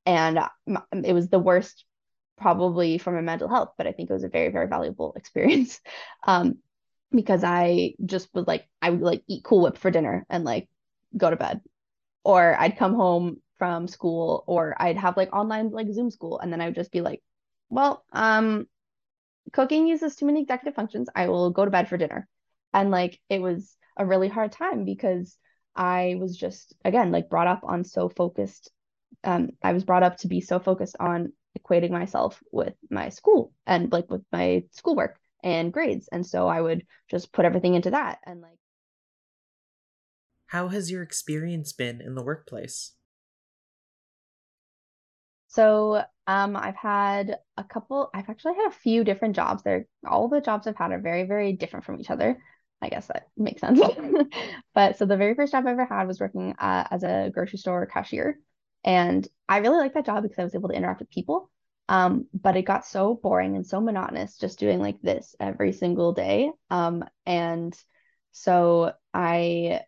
And 0.05 0.39
it 1.03 1.13
was 1.13 1.29
the 1.29 1.39
worst 1.39 1.85
probably 2.37 2.97
for 2.97 3.11
my 3.11 3.21
mental 3.21 3.49
health, 3.49 3.73
but 3.77 3.85
I 3.87 3.91
think 3.91 4.09
it 4.09 4.13
was 4.13 4.23
a 4.23 4.29
very, 4.29 4.49
very 4.49 4.67
valuable 4.67 5.13
experience. 5.17 5.79
Um, 6.25 6.55
because 7.11 7.43
I 7.43 7.95
just 8.05 8.29
was 8.33 8.45
like, 8.45 8.67
I 8.81 8.89
would 8.89 9.01
like 9.01 9.23
eat 9.27 9.43
Cool 9.43 9.63
Whip 9.63 9.77
for 9.77 9.89
dinner 9.89 10.25
and 10.29 10.43
like 10.43 10.69
go 11.17 11.29
to 11.29 11.35
bed 11.35 11.61
or 12.29 12.55
I'd 12.59 12.77
come 12.77 12.93
home 12.93 13.41
from 13.57 13.87
school 13.87 14.43
or 14.47 14.75
I'd 14.79 14.97
have 14.97 15.17
like 15.17 15.33
online 15.35 15.71
like 15.71 15.91
Zoom 15.91 16.11
school 16.11 16.39
and 16.39 16.53
then 16.53 16.61
I 16.61 16.65
would 16.65 16.75
just 16.75 16.91
be 16.91 17.01
like, 17.01 17.21
well, 17.69 18.05
um 18.13 18.67
cooking 19.51 19.87
uses 19.87 20.15
too 20.15 20.27
many 20.27 20.41
executive 20.41 20.75
functions. 20.75 21.09
I 21.15 21.27
will 21.27 21.49
go 21.49 21.65
to 21.65 21.71
bed 21.71 21.89
for 21.89 21.97
dinner. 21.97 22.27
And 22.73 22.91
like 22.91 23.19
it 23.29 23.41
was 23.41 23.75
a 23.97 24.05
really 24.05 24.27
hard 24.27 24.51
time 24.51 24.85
because 24.85 25.37
I 25.75 26.17
was 26.19 26.37
just 26.37 26.75
again 26.85 27.11
like 27.11 27.29
brought 27.29 27.47
up 27.47 27.61
on 27.63 27.83
so 27.83 28.09
focused 28.09 28.71
um 29.23 29.49
I 29.63 29.73
was 29.73 29.83
brought 29.83 30.03
up 30.03 30.17
to 30.17 30.27
be 30.27 30.41
so 30.41 30.59
focused 30.59 30.97
on 30.99 31.33
equating 31.57 31.91
myself 31.91 32.41
with 32.51 32.75
my 32.91 33.09
school 33.09 33.53
and 33.65 33.91
like 33.91 34.09
with 34.11 34.23
my 34.31 34.63
schoolwork 34.71 35.19
and 35.43 35.73
grades. 35.73 36.09
And 36.11 36.25
so 36.25 36.47
I 36.47 36.61
would 36.61 36.85
just 37.09 37.33
put 37.33 37.45
everything 37.45 37.73
into 37.73 37.91
that 37.91 38.19
and 38.25 38.41
like 38.41 38.59
How 40.49 40.69
has 40.69 40.89
your 40.89 41.03
experience 41.03 41.73
been 41.73 42.01
in 42.01 42.15
the 42.15 42.23
workplace? 42.23 42.93
So, 45.49 46.03
um, 46.25 46.55
I've 46.55 46.75
had 46.75 47.37
a 47.55 47.63
couple, 47.63 48.09
I've 48.15 48.29
actually 48.29 48.55
had 48.55 48.67
a 48.67 48.71
few 48.71 49.03
different 49.03 49.35
jobs. 49.35 49.61
They're 49.61 49.85
all 50.07 50.27
the 50.27 50.41
jobs 50.41 50.65
I've 50.65 50.75
had 50.75 50.91
are 50.91 50.99
very, 50.99 51.23
very 51.25 51.53
different 51.53 51.85
from 51.85 51.99
each 51.99 52.09
other. 52.09 52.41
I 52.81 52.89
guess 52.89 53.07
that 53.07 53.27
makes 53.37 53.61
sense. 53.61 53.79
But 54.73 54.97
so 54.97 55.05
the 55.05 55.17
very 55.17 55.35
first 55.35 55.51
job 55.51 55.67
I 55.67 55.71
ever 55.71 55.85
had 55.85 56.07
was 56.07 56.19
working 56.19 56.55
uh, 56.57 56.87
as 56.89 57.03
a 57.03 57.29
grocery 57.31 57.59
store 57.59 57.85
cashier. 57.85 58.39
And 58.83 59.27
I 59.47 59.57
really 59.57 59.77
liked 59.77 59.95
that 59.95 60.05
job 60.07 60.23
because 60.23 60.39
I 60.39 60.43
was 60.45 60.55
able 60.55 60.69
to 60.69 60.75
interact 60.75 61.01
with 61.01 61.11
people. 61.11 61.51
Um, 61.89 62.27
but 62.33 62.55
it 62.55 62.63
got 62.63 62.85
so 62.87 63.13
boring 63.13 63.55
and 63.55 63.67
so 63.67 63.81
monotonous 63.81 64.37
just 64.37 64.57
doing 64.57 64.79
like 64.79 64.99
this 65.01 65.35
every 65.39 65.73
single 65.73 66.13
day. 66.13 66.49
Um, 66.71 67.03
and 67.27 67.77
so 68.31 68.93
I 69.13 69.81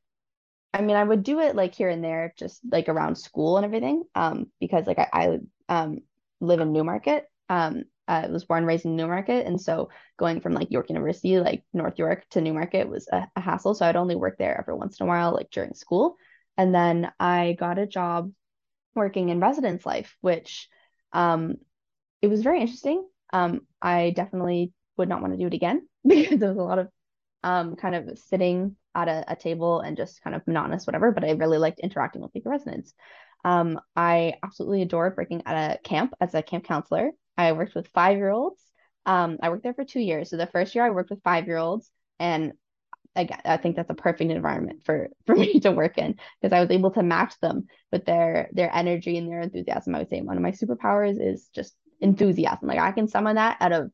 I 0.74 0.82
mean, 0.82 0.96
I 0.96 1.04
would 1.04 1.24
do 1.24 1.40
it 1.40 1.56
like 1.56 1.76
here 1.76 1.90
and 1.90 2.04
there, 2.04 2.34
just 2.38 2.62
like 2.72 2.88
around 2.88 3.16
school 3.18 3.58
and 3.58 3.66
everything. 3.66 4.04
Um, 4.16 4.52
because 4.60 4.88
like 4.88 5.00
I, 5.00 5.08
I 5.14 5.40
um 5.70 6.00
live 6.40 6.60
in 6.60 6.72
Newmarket. 6.72 7.26
Um, 7.50 7.84
I 8.08 8.28
was 8.28 8.46
born 8.46 8.60
and 8.60 8.68
raised 8.68 8.86
in 8.86 8.96
Newmarket, 8.96 9.46
and 9.46 9.60
so 9.60 9.90
going 10.18 10.42
from 10.42 10.54
like 10.54 10.72
York 10.72 10.90
University, 10.90 11.40
like 11.40 11.64
North 11.74 11.98
York 12.00 12.26
to 12.32 12.42
Newmarket 12.42 12.90
was 12.90 13.08
a, 13.12 13.28
a 13.36 13.42
hassle. 13.42 13.74
So 13.74 13.86
I'd 13.86 13.96
only 13.96 14.16
work 14.16 14.38
there 14.38 14.58
every 14.60 14.74
once 14.76 15.00
in 15.00 15.06
a 15.06 15.10
while, 15.10 15.34
like 15.34 15.52
during 15.52 15.74
school. 15.74 16.16
And 16.58 16.74
then 16.74 17.12
I 17.20 17.56
got 17.60 17.80
a 17.80 17.88
job 17.88 18.32
working 18.96 19.30
in 19.30 19.40
residence 19.40 19.86
life, 19.86 20.16
which 20.22 20.70
um 21.14 21.56
it 22.22 22.28
was 22.28 22.44
very 22.44 22.62
interesting. 22.62 23.08
Um, 23.34 23.62
I 23.82 24.12
definitely 24.12 24.74
would 24.98 25.10
not 25.10 25.22
want 25.22 25.34
to 25.34 25.40
do 25.40 25.48
it 25.48 25.54
again 25.54 25.88
because 26.08 26.40
there 26.40 26.50
was 26.50 26.58
a 26.58 26.64
lot 26.64 26.80
of 26.80 26.90
um, 27.44 27.76
kind 27.76 27.96
of 27.96 28.18
sitting 28.20 28.76
at 28.96 29.08
a, 29.08 29.24
a, 29.28 29.36
table 29.36 29.80
and 29.80 29.98
just 29.98 30.22
kind 30.22 30.36
of 30.36 30.46
monotonous, 30.46 30.86
whatever. 30.86 31.12
But 31.12 31.24
I 31.24 31.32
really 31.32 31.58
liked 31.58 31.80
interacting 31.80 32.22
with 32.22 32.34
the 32.34 32.42
residents. 32.46 32.94
Um, 33.44 33.80
I 33.96 34.36
absolutely 34.44 34.82
adored 34.82 35.16
working 35.18 35.44
at 35.46 35.76
a 35.76 35.80
camp 35.80 36.14
as 36.20 36.34
a 36.36 36.44
camp 36.44 36.66
counselor. 36.66 37.12
I 37.38 37.54
worked 37.54 37.76
with 37.76 37.88
five 37.90 38.18
year 38.18 38.30
olds. 38.30 38.62
Um, 39.06 39.38
I 39.42 39.50
worked 39.50 39.64
there 39.64 39.74
for 39.74 39.86
two 39.86 40.00
years. 40.00 40.30
So 40.30 40.38
the 40.38 40.48
first 40.48 40.76
year 40.76 40.86
I 40.86 40.92
worked 40.92 41.10
with 41.10 41.24
five 41.24 41.48
year 41.48 41.58
olds, 41.58 41.90
and 42.20 42.54
again, 43.16 43.42
I 43.46 43.58
think 43.58 43.76
that's 43.76 43.90
a 43.90 43.96
perfect 43.96 44.32
environment 44.32 44.82
for 44.86 45.10
for 45.26 45.36
me 45.36 45.60
to 45.62 45.72
work 45.72 45.98
in 45.98 46.18
because 46.42 46.54
I 46.54 46.62
was 46.62 46.72
able 46.72 46.92
to 46.92 47.04
match 47.04 47.40
them 47.40 47.68
with 47.92 48.06
their 48.06 48.50
their 48.54 48.74
energy 48.76 49.18
and 49.18 49.30
their 49.30 49.42
enthusiasm. 49.42 49.96
I 49.96 50.00
would 50.00 50.10
say 50.10 50.22
one 50.22 50.38
of 50.38 50.44
my 50.44 50.52
superpowers 50.52 51.18
is 51.20 51.50
just 51.54 51.76
enthusiasm. 52.00 52.68
Like 52.68 52.80
I 52.80 52.92
can 52.92 53.08
summon 53.08 53.36
that 53.36 53.58
out 53.60 53.72
of 53.72 53.92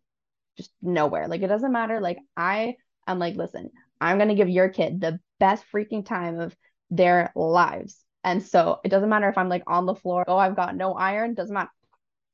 just 0.58 0.72
nowhere. 0.82 1.27
Like 1.27 1.42
it 1.42 1.48
doesn't 1.48 1.72
matter. 1.72 2.01
Like 2.01 2.20
I 2.36 2.75
I'm 3.06 3.20
like, 3.20 3.36
listen, 3.36 3.72
I'm 4.00 4.18
gonna 4.18 4.36
give 4.36 4.50
your 4.50 4.70
kid 4.70 5.01
the 5.01 5.20
best 5.39 5.63
freaking 5.74 6.06
time 6.06 6.39
of 6.39 6.56
their 6.89 7.32
lives. 7.36 8.04
And 8.24 8.44
so 8.44 8.80
it 8.84 8.89
doesn't 8.89 9.10
matter 9.10 9.30
if 9.30 9.38
I'm 9.38 9.50
like 9.50 9.63
on 9.68 9.86
the 9.86 9.96
floor, 9.96 10.25
oh, 10.27 10.38
I've 10.38 10.56
got 10.56 10.75
no 10.75 10.94
iron, 10.94 11.34
doesn't 11.34 11.54
matter. 11.54 11.72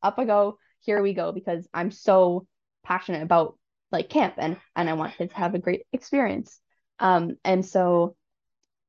Up 0.02 0.18
I 0.18 0.26
go, 0.26 0.58
here 0.80 1.02
we 1.02 1.14
go, 1.14 1.32
because 1.32 1.68
I'm 1.74 1.92
so 1.92 2.48
passionate 2.84 3.24
about 3.24 3.58
like 3.92 4.10
camp 4.10 4.36
and 4.38 4.58
and 4.76 4.90
I 4.90 4.94
want 4.94 5.16
kids 5.16 5.34
to 5.34 5.40
have 5.40 5.56
a 5.56 5.60
great 5.60 5.84
experience. 5.94 6.60
Um, 7.00 7.38
and 7.44 7.66
so 7.66 8.16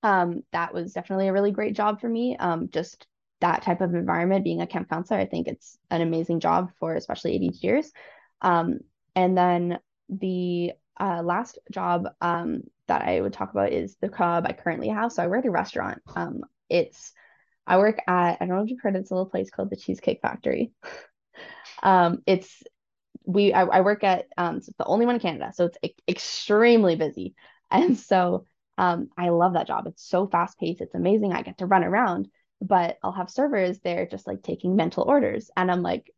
um, 0.03 0.43
that 0.53 0.75
was 0.75 0.93
definitely 0.93 1.29
a 1.29 1.33
really 1.33 1.51
great 1.51 1.75
job 1.75 2.01
for 2.01 2.09
me. 2.09 2.37
Um, 2.37 2.69
just 2.71 3.07
that 3.41 3.63
type 3.63 3.81
of 3.81 3.95
environment, 3.95 4.45
being 4.45 4.61
a 4.61 4.67
camp 4.67 4.89
counselor, 4.89 5.21
I 5.21 5.27
think 5.27 5.49
it's 5.49 5.79
an 5.91 6.01
amazing 6.01 6.41
job 6.41 6.71
for 6.79 6.95
especially 6.95 7.39
ADHDers. 7.39 7.87
Um, 8.41 8.81
and 9.15 9.37
then 9.37 9.79
the 10.09 10.73
uh, 10.99 11.23
last 11.23 11.59
job 11.71 12.09
um, 12.21 12.63
that 12.89 13.03
I 13.03 13.21
would 13.21 13.33
talk 13.33 13.51
about 13.51 13.73
is 13.73 13.97
the 14.01 14.09
job 14.09 14.45
I 14.47 14.53
currently 14.53 14.89
have. 14.89 15.13
So 15.13 15.23
I 15.23 15.27
work 15.27 15.45
at 15.45 15.49
a 15.49 15.51
restaurant. 15.51 16.03
Um, 16.15 16.43
it's 16.69 17.13
I 17.67 17.79
work 17.79 17.99
at 18.07 18.37
I 18.41 18.47
don't 18.47 18.57
know 18.57 18.63
if 18.63 18.71
you've 18.71 18.81
heard 18.83 18.97
of 18.97 19.03
this 19.03 19.11
little 19.11 19.27
place 19.27 19.51
called 19.51 19.71
the 19.71 19.77
Cheesecake 19.77 20.21
Factory. 20.23 20.73
um, 21.83 22.23
it's 22.27 22.63
we 23.25 23.53
I, 23.53 23.63
I 23.65 23.81
work 23.81 24.05
at 24.05 24.27
um, 24.37 24.61
the 24.79 24.85
only 24.85 25.07
one 25.07 25.17
in 25.17 25.21
Canada, 25.21 25.53
so 25.55 25.67
it's 25.67 25.79
e- 25.83 26.03
extremely 26.09 26.97
busy, 26.97 27.35
and 27.71 27.99
so 27.99 28.45
um, 28.77 29.09
I 29.17 29.31
love 29.31 29.55
that 29.55 29.67
job. 29.67 29.87
It's 29.87 30.07
so 30.07 30.27
fast 30.27 30.59
paced. 30.59 30.81
It's 30.81 30.95
amazing. 30.95 31.33
I 31.33 31.43
get 31.43 31.59
to 31.59 31.67
run 31.67 31.85
around, 31.85 32.29
but 32.61 32.99
I'll 33.03 33.13
have 33.13 33.31
servers 33.31 33.79
there 33.81 34.07
just 34.07 34.27
like 34.27 34.43
taking 34.43 34.77
mental 34.77 35.05
orders, 35.05 35.51
and 35.57 35.71
I'm 35.71 35.83
like, 35.83 36.11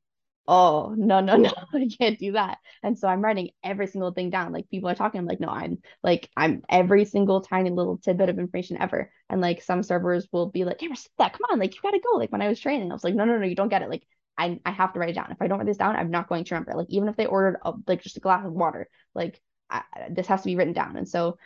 oh 0.49 0.95
no 0.97 1.21
no 1.21 1.37
no 1.37 1.51
i 1.75 1.89
can't 2.01 2.19
do 2.19 2.33
that. 2.33 2.59
And 2.83 2.99
so 2.99 3.09
i'm 3.09 3.23
writing 3.23 3.51
every 3.65 3.87
single 3.87 4.13
thing 4.13 4.31
down. 4.31 4.53
Like 4.53 4.69
people 4.71 4.89
are 4.89 4.95
talking 4.95 5.19
i'm 5.19 5.27
like 5.27 5.41
no 5.41 5.49
i'm 5.49 5.79
like 6.03 6.31
i'm 6.37 6.63
every 6.69 7.05
single 7.05 7.41
tiny 7.41 7.71
little 7.71 7.99
tidbit 7.99 8.29
of 8.29 8.39
information 8.39 8.81
ever. 8.81 9.11
And 9.29 9.41
like 9.41 9.63
some 9.63 9.83
servers 9.83 10.29
will 10.33 10.51
be 10.51 10.65
like 10.65 10.81
hey 10.81 10.89
that 11.19 11.33
come 11.33 11.41
on 11.51 11.59
like 11.59 11.75
you 11.75 11.81
gotta 11.83 12.01
go 12.01 12.17
like 12.17 12.31
when 12.33 12.43
i 12.43 12.49
was 12.49 12.61
training 12.61 12.91
i 12.91 12.95
was 12.95 13.05
like 13.05 13.15
no 13.15 13.25
no 13.25 13.39
no 13.39 13.47
you 13.47 13.57
don't 13.57 13.69
get 13.69 13.83
it. 13.83 13.91
Like 13.91 14.07
I, 14.39 14.61
I 14.67 14.71
have 14.71 14.93
to 14.93 14.99
write 14.99 15.11
it 15.11 15.15
down. 15.15 15.33
If 15.33 15.41
i 15.41 15.47
don't 15.47 15.59
write 15.59 15.67
this 15.67 15.79
down 15.79 15.97
i'm 15.97 16.11
not 16.11 16.29
going 16.29 16.45
to 16.45 16.55
remember. 16.55 16.75
Like 16.77 16.91
even 16.91 17.09
if 17.09 17.17
they 17.17 17.27
ordered 17.27 17.59
a, 17.65 17.73
like 17.87 18.03
just 18.03 18.17
a 18.17 18.21
glass 18.21 18.45
of 18.45 18.53
water 18.53 18.89
like 19.15 19.41
I, 19.69 19.83
this 20.11 20.29
has 20.29 20.43
to 20.43 20.47
be 20.47 20.57
written 20.57 20.75
down. 20.75 20.97
And 20.97 21.09
so 21.09 21.39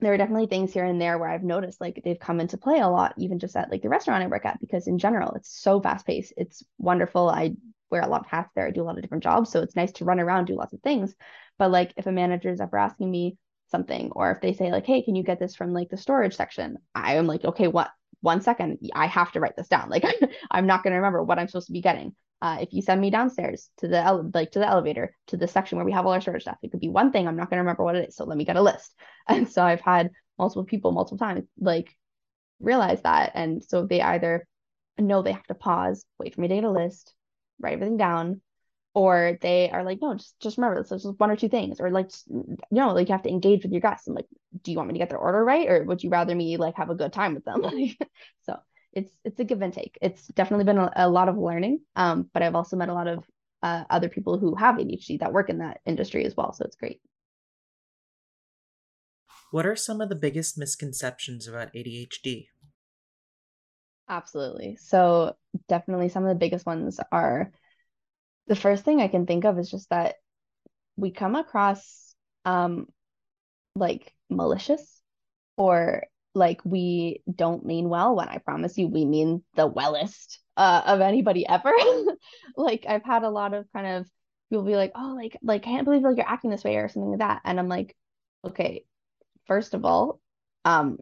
there 0.00 0.12
are 0.12 0.18
definitely 0.18 0.46
things 0.46 0.72
here 0.72 0.84
and 0.84 1.00
there 1.00 1.18
where 1.18 1.28
I've 1.28 1.42
noticed 1.42 1.80
like 1.80 2.02
they've 2.04 2.18
come 2.18 2.40
into 2.40 2.58
play 2.58 2.78
a 2.78 2.88
lot, 2.88 3.14
even 3.16 3.38
just 3.38 3.56
at 3.56 3.70
like 3.70 3.82
the 3.82 3.88
restaurant 3.88 4.22
I 4.22 4.26
work 4.26 4.44
at, 4.44 4.60
because 4.60 4.86
in 4.86 4.98
general, 4.98 5.32
it's 5.32 5.50
so 5.50 5.80
fast 5.80 6.06
paced. 6.06 6.34
It's 6.36 6.64
wonderful. 6.78 7.28
I 7.28 7.54
wear 7.94 8.02
a 8.02 8.08
lot 8.08 8.22
of 8.22 8.26
hats 8.26 8.50
there. 8.54 8.66
I 8.66 8.72
do 8.72 8.82
a 8.82 8.84
lot 8.84 8.96
of 8.96 9.02
different 9.02 9.22
jobs. 9.22 9.50
So 9.50 9.62
it's 9.62 9.76
nice 9.76 9.92
to 9.92 10.04
run 10.04 10.18
around, 10.18 10.46
do 10.46 10.56
lots 10.56 10.72
of 10.72 10.80
things. 10.80 11.14
But 11.58 11.70
like 11.70 11.94
if 11.96 12.06
a 12.06 12.12
manager 12.12 12.50
is 12.50 12.60
ever 12.60 12.76
asking 12.76 13.08
me 13.08 13.38
something, 13.68 14.10
or 14.16 14.32
if 14.32 14.40
they 14.40 14.52
say 14.52 14.72
like, 14.72 14.84
hey, 14.84 15.02
can 15.02 15.14
you 15.14 15.22
get 15.22 15.38
this 15.38 15.54
from 15.54 15.72
like 15.72 15.90
the 15.90 15.96
storage 15.96 16.34
section? 16.34 16.78
I 16.94 17.14
am 17.14 17.28
like, 17.28 17.44
okay, 17.44 17.68
what? 17.68 17.90
One 18.20 18.40
second, 18.40 18.78
I 18.94 19.06
have 19.06 19.30
to 19.32 19.40
write 19.40 19.56
this 19.56 19.68
down. 19.68 19.90
Like 19.90 20.04
I'm 20.50 20.66
not 20.66 20.82
going 20.82 20.92
to 20.92 20.96
remember 20.96 21.22
what 21.22 21.38
I'm 21.38 21.46
supposed 21.46 21.68
to 21.68 21.72
be 21.72 21.82
getting. 21.82 22.14
Uh, 22.42 22.58
if 22.62 22.72
you 22.72 22.82
send 22.82 23.00
me 23.00 23.10
downstairs 23.10 23.70
to 23.78 23.86
the 23.86 23.98
ele- 23.98 24.30
like 24.34 24.50
to 24.50 24.58
the 24.58 24.66
elevator 24.66 25.14
to 25.28 25.36
the 25.36 25.46
section 25.46 25.76
where 25.76 25.84
we 25.84 25.92
have 25.92 26.04
all 26.04 26.12
our 26.12 26.20
storage 26.20 26.42
stuff, 26.42 26.58
it 26.62 26.72
could 26.72 26.80
be 26.80 26.88
one 26.88 27.12
thing. 27.12 27.28
I'm 27.28 27.36
not 27.36 27.48
going 27.48 27.58
to 27.58 27.62
remember 27.62 27.84
what 27.84 27.96
it 27.96 28.08
is. 28.08 28.16
So 28.16 28.24
let 28.24 28.36
me 28.36 28.44
get 28.44 28.56
a 28.56 28.62
list. 28.62 28.94
And 29.28 29.48
so 29.48 29.62
I've 29.62 29.80
had 29.80 30.10
multiple 30.38 30.64
people 30.64 30.92
multiple 30.92 31.16
times 31.16 31.44
like 31.58 31.88
realize 32.60 33.00
that, 33.02 33.32
and 33.34 33.62
so 33.64 33.86
they 33.86 34.02
either 34.02 34.46
know 34.98 35.22
they 35.22 35.32
have 35.32 35.46
to 35.46 35.54
pause, 35.54 36.04
wait 36.18 36.34
for 36.34 36.40
me 36.40 36.48
to 36.48 36.54
get 36.54 36.64
a 36.64 36.70
list, 36.70 37.14
write 37.64 37.74
everything 37.74 37.96
down 37.96 38.40
or 38.94 39.38
they 39.40 39.68
are 39.70 39.82
like 39.82 39.98
no 40.00 40.14
just 40.14 40.38
just 40.40 40.56
remember 40.56 40.80
this 40.80 40.92
is 40.92 41.02
just 41.02 41.18
one 41.18 41.30
or 41.30 41.36
two 41.36 41.48
things 41.48 41.80
or 41.80 41.90
like 41.90 42.10
you 42.28 42.56
know 42.70 42.94
like 42.94 43.08
you 43.08 43.12
have 43.12 43.22
to 43.22 43.28
engage 43.28 43.64
with 43.64 43.72
your 43.72 43.80
guests. 43.80 44.06
And 44.06 44.14
like 44.14 44.26
do 44.62 44.70
you 44.70 44.76
want 44.76 44.88
me 44.88 44.94
to 44.94 44.98
get 44.98 45.10
their 45.10 45.18
order 45.18 45.44
right 45.44 45.68
or 45.68 45.82
would 45.82 46.02
you 46.02 46.10
rather 46.10 46.34
me 46.34 46.56
like 46.56 46.76
have 46.76 46.90
a 46.90 46.94
good 46.94 47.12
time 47.12 47.34
with 47.34 47.44
them? 47.44 47.62
So 48.42 48.56
it's 48.92 49.10
it's 49.24 49.40
a 49.40 49.44
give 49.44 49.62
and 49.62 49.72
take. 49.72 49.98
It's 50.00 50.26
definitely 50.28 50.64
been 50.64 50.78
a, 50.78 50.90
a 50.94 51.08
lot 51.08 51.28
of 51.28 51.36
learning 51.36 51.80
um 51.96 52.30
but 52.32 52.42
i've 52.42 52.54
also 52.54 52.76
met 52.76 52.88
a 52.88 52.94
lot 52.94 53.08
of 53.08 53.24
uh, 53.62 53.82
other 53.88 54.10
people 54.10 54.38
who 54.38 54.54
have 54.54 54.76
adhd 54.76 55.20
that 55.20 55.32
work 55.32 55.48
in 55.48 55.58
that 55.58 55.80
industry 55.86 56.24
as 56.26 56.36
well 56.36 56.52
so 56.52 56.64
it's 56.64 56.76
great. 56.76 57.00
What 59.50 59.66
are 59.66 59.76
some 59.76 60.00
of 60.00 60.08
the 60.08 60.16
biggest 60.16 60.58
misconceptions 60.58 61.48
about 61.48 61.72
adhd 61.72 62.46
Absolutely. 64.08 64.76
So 64.76 65.36
definitely 65.68 66.08
some 66.08 66.24
of 66.24 66.28
the 66.28 66.34
biggest 66.34 66.66
ones 66.66 67.00
are 67.10 67.50
the 68.46 68.56
first 68.56 68.84
thing 68.84 69.00
I 69.00 69.08
can 69.08 69.26
think 69.26 69.44
of 69.44 69.58
is 69.58 69.70
just 69.70 69.90
that 69.90 70.16
we 70.96 71.10
come 71.10 71.36
across 71.36 72.14
um 72.44 72.88
like 73.76 74.12
malicious 74.30 75.02
or 75.56 76.04
like 76.34 76.60
we 76.64 77.22
don't 77.32 77.66
mean 77.66 77.88
well 77.88 78.16
when 78.16 78.28
I 78.28 78.38
promise 78.38 78.78
you 78.78 78.88
we 78.88 79.04
mean 79.04 79.42
the 79.56 79.66
wellest 79.66 80.40
uh, 80.56 80.82
of 80.86 81.00
anybody 81.00 81.46
ever. 81.48 81.72
like 82.56 82.86
I've 82.88 83.04
had 83.04 83.22
a 83.24 83.30
lot 83.30 83.54
of 83.54 83.66
kind 83.72 83.86
of 83.86 84.08
people 84.50 84.64
be 84.64 84.76
like, 84.76 84.92
oh, 84.96 85.14
like 85.16 85.38
like 85.42 85.62
I 85.62 85.64
can't 85.70 85.84
believe 85.84 86.02
like 86.02 86.16
you're 86.16 86.28
acting 86.28 86.50
this 86.50 86.64
way 86.64 86.76
or 86.76 86.88
something 86.88 87.10
like 87.12 87.20
that, 87.20 87.42
and 87.44 87.58
I'm 87.58 87.68
like, 87.68 87.96
okay, 88.44 88.84
first 89.46 89.74
of 89.74 89.84
all, 89.84 90.20
um, 90.64 90.98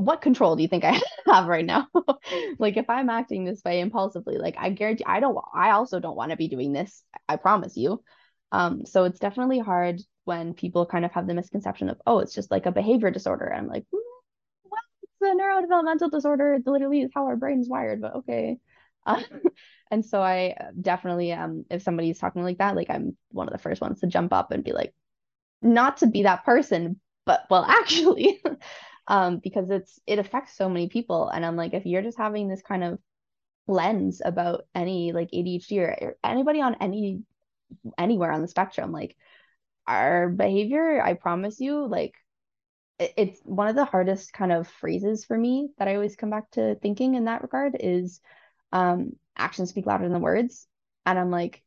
what 0.00 0.22
control 0.22 0.56
do 0.56 0.62
you 0.62 0.68
think 0.68 0.84
I 0.84 1.00
have 1.26 1.46
right 1.46 1.64
now? 1.64 1.88
like 2.58 2.76
if 2.76 2.88
I'm 2.88 3.10
acting 3.10 3.44
this 3.44 3.62
way 3.64 3.80
impulsively, 3.80 4.38
like 4.38 4.56
I 4.58 4.70
guarantee 4.70 5.04
I 5.06 5.20
don't 5.20 5.38
I 5.54 5.70
also 5.70 6.00
don't 6.00 6.16
want 6.16 6.30
to 6.30 6.36
be 6.36 6.48
doing 6.48 6.72
this. 6.72 7.02
I 7.28 7.36
promise 7.36 7.76
you. 7.76 8.02
Um, 8.52 8.84
so 8.84 9.04
it's 9.04 9.20
definitely 9.20 9.60
hard 9.60 10.00
when 10.24 10.54
people 10.54 10.86
kind 10.86 11.04
of 11.04 11.12
have 11.12 11.26
the 11.26 11.34
misconception 11.34 11.88
of, 11.88 12.00
oh, 12.06 12.18
it's 12.18 12.34
just 12.34 12.50
like 12.50 12.66
a 12.66 12.72
behavior 12.72 13.10
disorder. 13.10 13.46
And 13.46 13.60
I'm 13.60 13.68
like, 13.68 13.84
mm, 13.94 13.98
well, 14.64 14.80
it's 15.02 15.22
a 15.22 15.26
neurodevelopmental 15.26 16.10
disorder. 16.10 16.54
It 16.54 16.66
literally 16.66 17.02
is 17.02 17.10
how 17.14 17.26
our 17.26 17.36
brain 17.36 17.60
is 17.60 17.68
wired, 17.68 18.00
but 18.00 18.16
okay. 18.16 18.58
Uh, 19.06 19.22
and 19.90 20.04
so 20.04 20.20
I 20.20 20.56
definitely 20.80 21.32
um 21.32 21.64
if 21.70 21.82
somebody's 21.82 22.18
talking 22.18 22.42
like 22.42 22.58
that, 22.58 22.76
like 22.76 22.90
I'm 22.90 23.16
one 23.30 23.46
of 23.46 23.52
the 23.52 23.58
first 23.58 23.80
ones 23.80 24.00
to 24.00 24.06
jump 24.06 24.32
up 24.32 24.50
and 24.50 24.64
be 24.64 24.72
like, 24.72 24.94
not 25.62 25.98
to 25.98 26.06
be 26.06 26.24
that 26.24 26.44
person, 26.44 27.00
but 27.26 27.44
well, 27.50 27.64
actually 27.64 28.42
um, 29.06 29.38
because 29.38 29.70
it's 29.70 29.98
it 30.06 30.18
affects 30.18 30.56
so 30.56 30.68
many 30.68 30.88
people. 30.88 31.28
And 31.28 31.44
I'm 31.44 31.56
like, 31.56 31.74
if 31.74 31.86
you're 31.86 32.02
just 32.02 32.18
having 32.18 32.48
this 32.48 32.62
kind 32.62 32.84
of 32.84 32.98
lens 33.66 34.20
about 34.24 34.64
any 34.74 35.12
like 35.12 35.30
ADHD 35.30 35.78
or, 35.78 36.16
anybody 36.24 36.60
on 36.60 36.76
any 36.80 37.22
anywhere 37.96 38.32
on 38.32 38.42
the 38.42 38.48
spectrum. 38.48 38.92
Like 38.92 39.16
our 39.86 40.28
behavior, 40.28 41.00
I 41.02 41.14
promise 41.14 41.60
you, 41.60 41.86
like 41.86 42.14
it's 42.98 43.40
one 43.44 43.68
of 43.68 43.76
the 43.76 43.84
hardest 43.84 44.32
kind 44.32 44.52
of 44.52 44.68
phrases 44.68 45.24
for 45.24 45.36
me 45.36 45.70
that 45.78 45.88
I 45.88 45.94
always 45.94 46.16
come 46.16 46.30
back 46.30 46.50
to 46.52 46.74
thinking 46.76 47.14
in 47.14 47.24
that 47.24 47.42
regard 47.42 47.76
is 47.80 48.20
um, 48.72 49.12
actions 49.36 49.70
speak 49.70 49.86
louder 49.86 50.08
than 50.08 50.20
words. 50.20 50.66
And 51.06 51.18
I'm 51.18 51.30
like, 51.30 51.62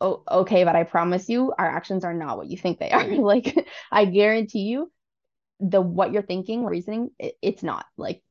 oh, 0.00 0.22
okay, 0.30 0.62
but 0.62 0.76
I 0.76 0.84
promise 0.84 1.28
you, 1.28 1.52
our 1.58 1.68
actions 1.68 2.04
are 2.04 2.14
not 2.14 2.36
what 2.36 2.48
you 2.48 2.56
think 2.56 2.78
they 2.78 2.90
are. 2.90 3.04
like, 3.16 3.56
I 3.90 4.04
guarantee 4.04 4.60
you, 4.60 4.92
the 5.60 5.80
what 5.80 6.12
you're 6.12 6.22
thinking, 6.22 6.64
reasoning, 6.64 7.10
it, 7.18 7.34
it's 7.42 7.62
not. 7.62 7.86
Like, 7.96 8.22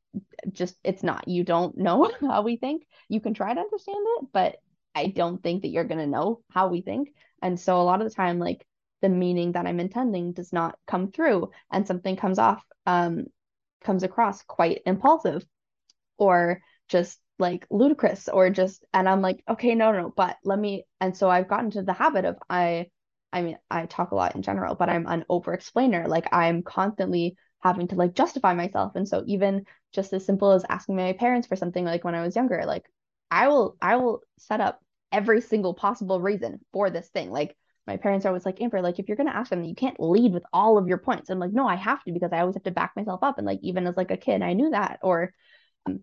just 0.52 0.76
it's 0.84 1.04
not. 1.04 1.28
You 1.28 1.44
don't 1.44 1.78
know 1.78 2.12
how 2.22 2.42
we 2.42 2.58
think. 2.58 2.84
You 3.10 3.20
can 3.22 3.34
try 3.34 3.54
to 3.54 3.60
understand 3.60 4.06
it, 4.20 4.28
but 4.34 4.58
I 4.96 5.08
don't 5.08 5.42
think 5.42 5.62
that 5.62 5.70
you're 5.70 5.84
gonna 5.84 6.08
know 6.08 6.42
how 6.52 6.68
we 6.68 6.82
think. 6.82 7.10
And 7.42 7.60
so 7.60 7.80
a 7.80 7.84
lot 7.84 8.02
of 8.02 8.10
the 8.10 8.16
time, 8.16 8.40
like 8.40 8.66
the 9.02 9.10
meaning 9.10 9.52
that 9.54 9.68
I'm 9.68 9.80
intending 9.80 10.34
does 10.34 10.52
not 10.52 10.78
come 10.88 11.12
through 11.12 11.52
and 11.72 11.86
something 11.86 12.16
comes 12.16 12.40
off 12.40 12.64
um 12.88 13.26
comes 13.84 14.04
across 14.04 14.42
quite 14.44 14.82
impulsive 14.86 15.46
or 16.18 16.62
just 16.88 17.20
like 17.40 17.68
ludicrous 17.70 18.28
or 18.28 18.50
just 18.50 18.84
and 18.94 19.08
I'm 19.08 19.22
like 19.22 19.44
okay 19.50 19.76
no 19.76 19.92
no 19.92 20.14
but 20.16 20.38
let 20.44 20.58
me 20.58 20.86
and 21.00 21.16
so 21.16 21.30
I've 21.30 21.48
gotten 21.48 21.72
to 21.72 21.84
the 21.84 21.94
habit 21.94 22.26
of 22.26 22.38
I 22.50 22.88
I 23.38 23.42
mean 23.42 23.58
I 23.70 23.86
talk 23.86 24.12
a 24.12 24.16
lot 24.16 24.36
in 24.36 24.42
general 24.42 24.76
but 24.76 24.90
I'm 24.90 25.08
an 25.08 25.26
over 25.30 25.54
explainer 25.54 26.08
like 26.08 26.28
I'm 26.32 26.64
constantly 26.64 27.38
having 27.60 27.88
to 27.90 27.96
like 27.96 28.14
justify 28.14 28.54
myself 28.54 28.96
and 28.96 29.08
so 29.08 29.24
even 29.28 29.66
just 29.94 30.14
as 30.14 30.26
simple 30.26 30.52
as 30.52 30.66
asking 30.70 30.96
my 30.96 31.14
parents 31.14 31.48
for 31.48 31.56
something 31.56 31.86
like 31.86 32.04
when 32.04 32.16
I 32.16 32.22
was 32.22 32.36
younger 32.36 32.64
like 32.66 32.86
I 33.32 33.48
will 33.48 33.78
I 33.82 33.98
will 33.98 34.22
set 34.38 34.62
up 34.62 34.82
every 35.12 35.42
single 35.42 35.74
possible 35.74 36.20
reason 36.20 36.60
for 36.74 36.90
this 36.90 37.08
thing 37.10 37.32
like 37.32 37.56
my 37.88 37.96
parents 37.96 38.26
are 38.26 38.30
always 38.30 38.46
like, 38.46 38.62
Amber, 38.62 38.82
like 38.82 39.00
if 39.00 39.08
you're 39.08 39.16
gonna 39.16 39.32
ask 39.32 39.50
them, 39.50 39.64
you 39.64 39.74
can't 39.74 40.00
lead 40.00 40.34
with 40.34 40.44
all 40.52 40.78
of 40.78 40.90
your 40.90 40.98
points. 40.98 41.30
I'm 41.30 41.40
like, 41.40 41.54
no, 41.54 41.66
I 41.66 41.76
have 41.76 42.04
to 42.04 42.12
because 42.12 42.34
I 42.34 42.42
always 42.42 42.56
have 42.56 42.64
to 42.64 42.72
back 42.72 42.92
myself 42.98 43.24
up. 43.24 43.38
And 43.38 43.48
like 43.48 43.60
even 43.64 43.88
as 43.88 43.96
like 43.96 44.12
a 44.12 44.18
kid, 44.18 44.42
I 44.42 44.54
knew 44.54 44.72
that. 44.72 45.00
Or 45.02 45.34
um, 45.86 46.02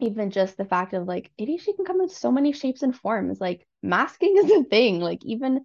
even 0.00 0.30
just 0.30 0.56
the 0.56 0.64
fact 0.64 0.94
of 0.94 1.06
like 1.06 1.30
ADHD 1.38 1.76
can 1.76 1.84
come 1.84 2.00
in 2.00 2.08
so 2.08 2.32
many 2.32 2.52
shapes 2.52 2.82
and 2.82 2.96
forms. 2.96 3.40
Like 3.40 3.66
masking 3.82 4.38
is 4.38 4.50
a 4.50 4.64
thing. 4.64 5.00
Like 5.00 5.22
even 5.24 5.60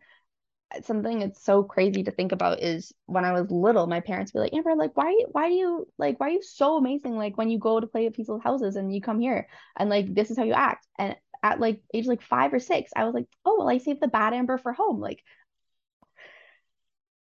something 0.84 1.20
that's 1.20 1.44
so 1.44 1.64
crazy 1.64 2.04
to 2.04 2.12
think 2.12 2.32
about 2.32 2.62
is 2.62 2.94
when 3.06 3.26
I 3.26 3.32
was 3.32 3.50
little, 3.50 3.88
my 3.88 4.00
parents 4.00 4.34
would 4.34 4.40
be 4.40 4.44
like, 4.44 4.54
Amber, 4.54 4.76
like 4.76 4.96
why 4.96 5.16
why 5.32 5.50
do 5.50 5.56
you 5.56 5.88
like 5.98 6.20
why 6.20 6.28
are 6.28 6.32
you 6.32 6.42
so 6.42 6.78
amazing? 6.78 7.16
Like 7.16 7.38
when 7.38 7.50
you 7.50 7.60
go 7.60 7.80
to 7.80 7.88
play 7.88 8.06
at 8.06 8.14
people's 8.14 8.44
houses 8.44 8.76
and 8.76 8.94
you 8.94 9.02
come 9.02 9.20
here 9.20 9.48
and 9.78 9.90
like 9.90 10.14
this 10.14 10.32
is 10.32 10.38
how 10.38 10.44
you 10.44 10.54
act. 10.54 10.86
And 10.98 11.16
at 11.44 11.60
like 11.60 11.82
age 11.94 12.08
like 12.08 12.22
five 12.22 12.54
or 12.54 12.60
six, 12.60 12.92
I 12.96 13.06
was 13.06 13.14
like, 13.14 13.28
oh 13.46 13.58
well, 13.60 13.70
I 13.70 13.78
saved 13.78 14.02
the 14.02 14.08
bad 14.08 14.34
amber 14.34 14.58
for 14.58 14.74
home. 14.74 15.00
Like 15.00 15.24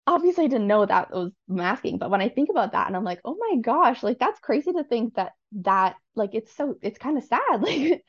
obviously 0.06 0.44
I 0.44 0.48
didn't 0.48 0.66
know 0.66 0.84
that 0.84 1.10
was 1.10 1.32
masking, 1.46 1.98
but 1.98 2.10
when 2.10 2.22
I 2.22 2.30
think 2.30 2.48
about 2.48 2.72
that 2.72 2.86
and 2.86 2.96
I'm 2.96 3.04
like, 3.04 3.20
oh 3.24 3.36
my 3.38 3.60
gosh, 3.60 4.02
like 4.02 4.18
that's 4.18 4.40
crazy 4.40 4.72
to 4.72 4.84
think 4.84 5.14
that 5.14 5.32
that 5.62 5.96
like 6.14 6.30
it's 6.34 6.54
so 6.56 6.76
it's 6.82 6.98
kind 6.98 7.18
of 7.18 7.24
sad. 7.24 7.62
Like 7.62 8.04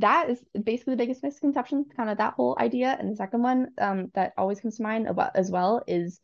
that 0.00 0.30
is 0.30 0.42
basically 0.62 0.94
the 0.94 0.98
biggest 0.98 1.22
misconception, 1.22 1.86
kind 1.96 2.10
of 2.10 2.18
that 2.18 2.34
whole 2.34 2.56
idea. 2.60 2.96
And 2.98 3.10
the 3.10 3.16
second 3.16 3.42
one 3.42 3.68
um 3.80 4.10
that 4.14 4.32
always 4.36 4.60
comes 4.60 4.76
to 4.76 4.82
mind 4.82 5.08
as 5.34 5.50
well 5.50 5.82
is 5.86 6.20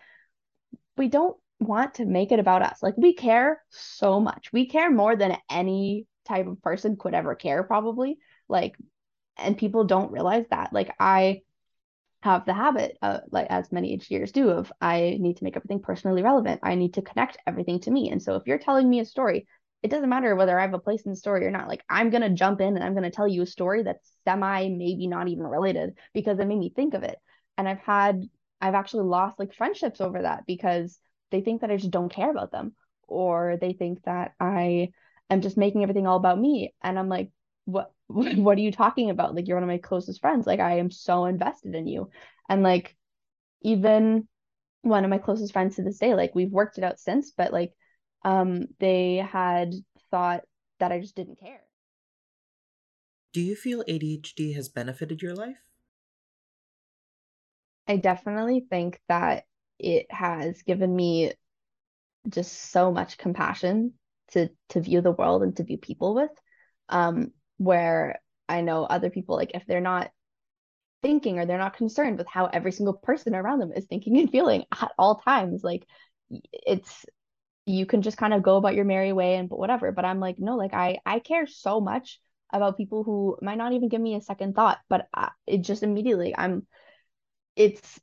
we 0.97 1.09
don't 1.09 1.37
want 1.61 1.95
to 1.95 2.05
make 2.05 2.33
it 2.33 2.39
about 2.39 2.63
us. 2.63 2.83
Like 2.83 2.97
we 2.97 3.15
care 3.15 3.63
so 3.71 4.21
much. 4.21 4.53
We 4.53 4.67
care 4.67 4.91
more 4.91 5.17
than 5.17 5.39
any 5.51 6.07
type 6.27 6.47
of 6.47 6.61
person 6.63 6.97
could 6.97 7.15
ever 7.15 7.35
care, 7.35 7.63
probably. 7.63 8.19
Like 8.49 8.77
and 9.37 9.59
people 9.59 9.85
don't 9.85 10.13
realize 10.13 10.47
that. 10.51 10.73
Like 10.73 10.95
I 10.99 11.43
have 12.23 12.45
the 12.45 12.55
habit, 12.55 12.97
uh, 13.03 13.21
like 13.31 13.47
as 13.51 13.71
many 13.71 13.97
ADHDers 13.97 14.33
do, 14.33 14.51
of 14.51 14.73
I 14.81 15.17
need 15.21 15.37
to 15.37 15.45
make 15.45 15.57
everything 15.57 15.81
personally 15.81 16.23
relevant. 16.23 16.61
I 16.63 16.75
need 16.75 16.95
to 16.95 17.03
connect 17.03 17.39
everything 17.47 17.81
to 17.81 17.91
me. 17.91 18.11
And 18.11 18.23
so 18.23 18.37
if 18.37 18.47
you're 18.47 18.59
telling 18.59 18.89
me 18.89 19.01
a 19.01 19.05
story, 19.05 19.47
it 19.83 19.91
doesn't 19.91 20.09
matter 20.09 20.35
whether 20.35 20.59
I 20.59 20.63
have 20.63 20.75
a 20.75 20.79
place 20.79 21.03
in 21.03 21.13
the 21.13 21.17
story 21.17 21.47
or 21.47 21.51
not. 21.51 21.69
Like 21.69 21.85
I'm 21.89 22.11
gonna 22.11 22.31
jump 22.31 22.61
in 22.61 22.75
and 22.75 22.83
I'm 22.83 22.95
gonna 22.95 23.11
tell 23.11 23.29
you 23.29 23.43
a 23.43 23.47
story 23.47 23.83
that's 23.83 24.13
semi, 24.25 24.69
maybe 24.69 25.07
not 25.07 25.29
even 25.29 25.45
related 25.45 25.97
because 26.15 26.39
it 26.39 26.47
made 26.47 26.59
me 26.59 26.73
think 26.75 26.95
of 26.95 27.03
it. 27.03 27.19
And 27.59 27.69
I've 27.69 27.81
had, 27.81 28.23
I've 28.61 28.75
actually 28.75 29.05
lost 29.05 29.39
like 29.39 29.55
friendships 29.55 30.01
over 30.01 30.23
that 30.23 30.45
because 30.47 30.99
they 31.31 31.41
think 31.41 31.61
that 31.61 31.71
I 31.71 31.77
just 31.77 31.91
don't 31.91 32.13
care 32.13 32.31
about 32.31 32.53
them, 32.53 32.75
or 33.09 33.59
they 33.61 33.73
think 33.73 34.03
that 34.05 34.33
I 34.41 34.91
am 35.31 35.41
just 35.41 35.57
making 35.57 35.83
everything 35.83 36.07
all 36.07 36.17
about 36.17 36.39
me. 36.39 36.75
And 36.83 36.99
I'm 36.99 37.09
like, 37.09 37.31
what 37.65 37.93
what 38.07 38.59
are 38.59 38.63
you 38.63 38.73
talking 38.73 39.11
about? 39.11 39.35
Like 39.35 39.47
you're 39.47 39.57
one 39.57 39.65
of 39.65 39.69
my 39.69 39.79
closest 39.79 40.21
friends. 40.21 40.47
Like 40.47 40.61
I 40.61 40.79
am 40.79 40.91
so 40.91 41.27
invested 41.27 41.75
in 41.75 41.87
you. 41.87 42.11
And 42.49 42.63
like 42.63 42.97
even 43.63 44.29
one 44.83 45.05
of 45.05 45.11
my 45.11 45.19
closest 45.19 45.53
friends 45.53 45.77
to 45.77 45.83
this 45.83 45.99
day, 45.99 46.15
like 46.15 46.35
we've 46.35 46.53
worked 46.53 46.79
it 46.79 46.85
out 46.85 47.01
since, 47.01 47.33
but 47.33 47.53
like 47.53 47.73
um 48.27 48.65
they 48.81 49.17
had 49.17 49.73
thought 50.11 50.43
that 50.81 50.93
I 50.93 51.01
just 51.01 51.15
didn't 51.15 51.41
care. 51.41 51.61
Do 53.33 53.41
you 53.41 53.55
feel 53.55 53.85
ADHD 53.87 54.55
has 54.55 54.69
benefited 54.69 55.23
your 55.23 55.35
life? 55.35 55.59
I 57.87 57.97
definitely 57.97 58.67
think 58.69 59.01
that 59.09 59.45
it 59.79 60.07
has 60.11 60.63
given 60.63 60.95
me 60.95 61.35
just 62.29 62.71
so 62.73 62.91
much 62.91 63.17
compassion 63.19 63.93
to 64.33 64.49
to 64.71 64.81
view 64.81 65.01
the 65.01 65.13
world 65.13 65.43
and 65.45 65.57
to 65.57 65.65
view 65.65 65.79
people 65.79 66.15
with. 66.15 66.31
Um, 66.89 67.33
where 67.59 68.21
I 68.49 68.61
know 68.61 68.85
other 68.85 69.11
people, 69.11 69.37
like 69.37 69.53
if 69.55 69.67
they're 69.67 69.81
not 69.81 70.11
thinking 71.03 71.39
or 71.39 71.47
they're 71.47 71.59
not 71.59 71.77
concerned 71.77 72.19
with 72.19 72.27
how 72.27 72.47
every 72.47 72.73
single 72.73 72.95
person 72.95 73.35
around 73.35 73.61
them 73.61 73.73
is 73.73 73.87
thinking 73.87 74.19
and 74.19 74.31
feeling 74.33 74.65
at 74.73 74.93
all 74.99 75.17
times, 75.17 75.63
like 75.63 75.87
it's 76.53 77.05
you 77.67 77.85
can 77.87 78.03
just 78.03 78.17
kind 78.17 78.33
of 78.33 78.43
go 78.43 78.57
about 78.57 78.75
your 78.75 78.85
merry 78.85 79.13
way 79.13 79.37
and 79.37 79.51
whatever. 79.51 79.93
But 79.93 80.05
I'm 80.05 80.21
like, 80.21 80.39
no, 80.39 80.57
like 80.57 80.75
I 80.75 80.99
I 81.05 81.19
care 81.19 81.47
so 81.47 81.81
much 81.81 82.21
about 82.53 82.77
people 82.77 83.05
who 83.05 83.37
might 83.43 83.59
not 83.59 83.73
even 83.73 83.89
give 83.89 84.01
me 84.01 84.15
a 84.15 84.21
second 84.21 84.55
thought, 84.55 84.79
but 84.89 85.09
I, 85.13 85.31
it 85.47 85.63
just 85.63 85.83
immediately 85.83 86.35
I'm 86.37 86.67
it's 87.57 88.01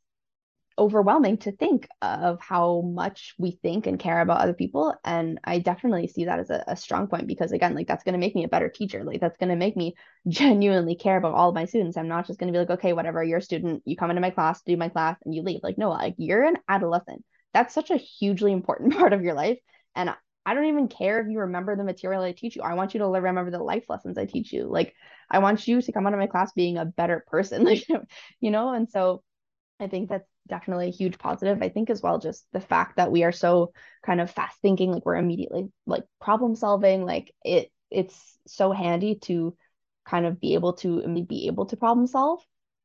overwhelming 0.80 1.38
to 1.38 1.52
think 1.52 1.88
of 2.02 2.41
how 2.41 2.82
much 2.82 3.36
we 3.38 3.52
think 3.62 3.86
and 3.86 3.99
care 3.99 4.21
about 4.21 4.41
other 4.41 4.56
people 4.56 4.95
and 5.06 5.39
i 5.43 5.60
definitely 5.60 6.08
see 6.08 6.26
that 6.26 6.39
as 6.39 6.49
a, 6.49 6.63
a 6.67 6.76
strong 6.76 7.06
point 7.06 7.28
because 7.28 7.52
again 7.52 7.76
like 7.76 7.86
that's 7.86 8.04
going 8.04 8.13
to 8.13 8.19
make 8.19 8.34
me 8.34 8.43
a 8.43 8.47
better 8.47 8.69
teacher 8.69 9.04
like 9.04 9.21
that's 9.21 9.38
going 9.38 9.49
to 9.49 9.56
make 9.56 9.78
me 9.78 9.93
genuinely 10.28 10.95
care 10.95 11.17
about 11.17 11.36
all 11.36 11.49
of 11.49 11.56
my 11.56 11.65
students 11.65 11.95
i'm 11.95 12.08
not 12.08 12.26
just 12.26 12.39
going 12.39 12.52
to 12.52 12.58
be 12.58 12.60
like 12.60 12.71
okay 12.71 12.91
whatever 12.91 13.23
you're 13.23 13.38
a 13.38 13.41
student 13.41 13.84
you 13.86 13.95
come 13.95 14.10
into 14.10 14.21
my 14.21 14.32
class 14.32 14.63
do 14.63 14.76
my 14.76 14.89
class 14.89 15.15
and 15.26 15.36
you 15.36 15.43
leave 15.43 15.60
like 15.62 15.78
no 15.78 15.89
like 15.89 16.15
you're 16.17 16.43
an 16.43 16.58
adolescent 16.67 17.23
that's 17.54 17.74
such 17.74 17.92
a 17.92 17.98
hugely 17.98 18.52
important 18.52 18.94
part 18.98 19.13
of 19.13 19.22
your 19.22 19.34
life 19.34 19.60
and 19.96 20.10
i 20.46 20.54
don't 20.54 20.66
even 20.66 20.88
care 20.88 21.20
if 21.20 21.28
you 21.30 21.39
remember 21.39 21.76
the 21.76 21.84
material 21.84 22.22
i 22.22 22.32
teach 22.32 22.56
you 22.56 22.62
i 22.62 22.74
want 22.74 22.94
you 22.94 23.00
to 23.00 23.06
remember 23.06 23.52
the 23.52 23.60
life 23.60 23.86
lessons 23.89 24.18
i 24.18 24.26
teach 24.26 24.52
you 24.52 24.66
like 24.66 24.94
i 25.30 25.39
want 25.39 25.68
you 25.68 25.82
to 25.82 25.92
come 25.92 26.06
out 26.08 26.13
of 26.13 26.20
my 26.20 26.28
class 26.28 26.52
being 26.54 26.78
a 26.78 26.86
better 26.86 27.24
person 27.28 27.63
like 27.66 27.86
you 28.39 28.52
know 28.52 28.74
and 28.74 28.89
so 28.89 29.24
I 29.80 29.88
think 29.88 30.10
that's 30.10 30.28
definitely 30.48 30.88
a 30.88 30.92
huge 30.92 31.18
positive. 31.18 31.62
I 31.62 31.70
think 31.70 31.89
as 31.89 32.02
well, 32.02 32.20
just 32.20 32.46
the 32.54 32.62
fact 32.62 32.98
that 32.98 33.12
we 33.12 33.24
are 33.24 33.32
so 33.32 33.74
kind 34.06 34.22
of 34.22 34.32
fast 34.32 34.58
thinking, 34.62 34.92
like 34.92 35.06
we're 35.06 35.16
immediately 35.16 35.70
like 35.86 36.04
problem 36.22 36.56
solving, 36.56 37.06
like 37.06 37.34
it 37.44 37.72
it's 37.92 38.38
so 38.48 38.72
handy 38.72 39.16
to 39.24 39.56
kind 40.06 40.26
of 40.26 40.39
be 40.39 40.56
able 40.56 40.74
to 40.74 41.26
be 41.28 41.48
able 41.48 41.66
to 41.68 41.78
problem 41.78 42.08
solve 42.08 42.42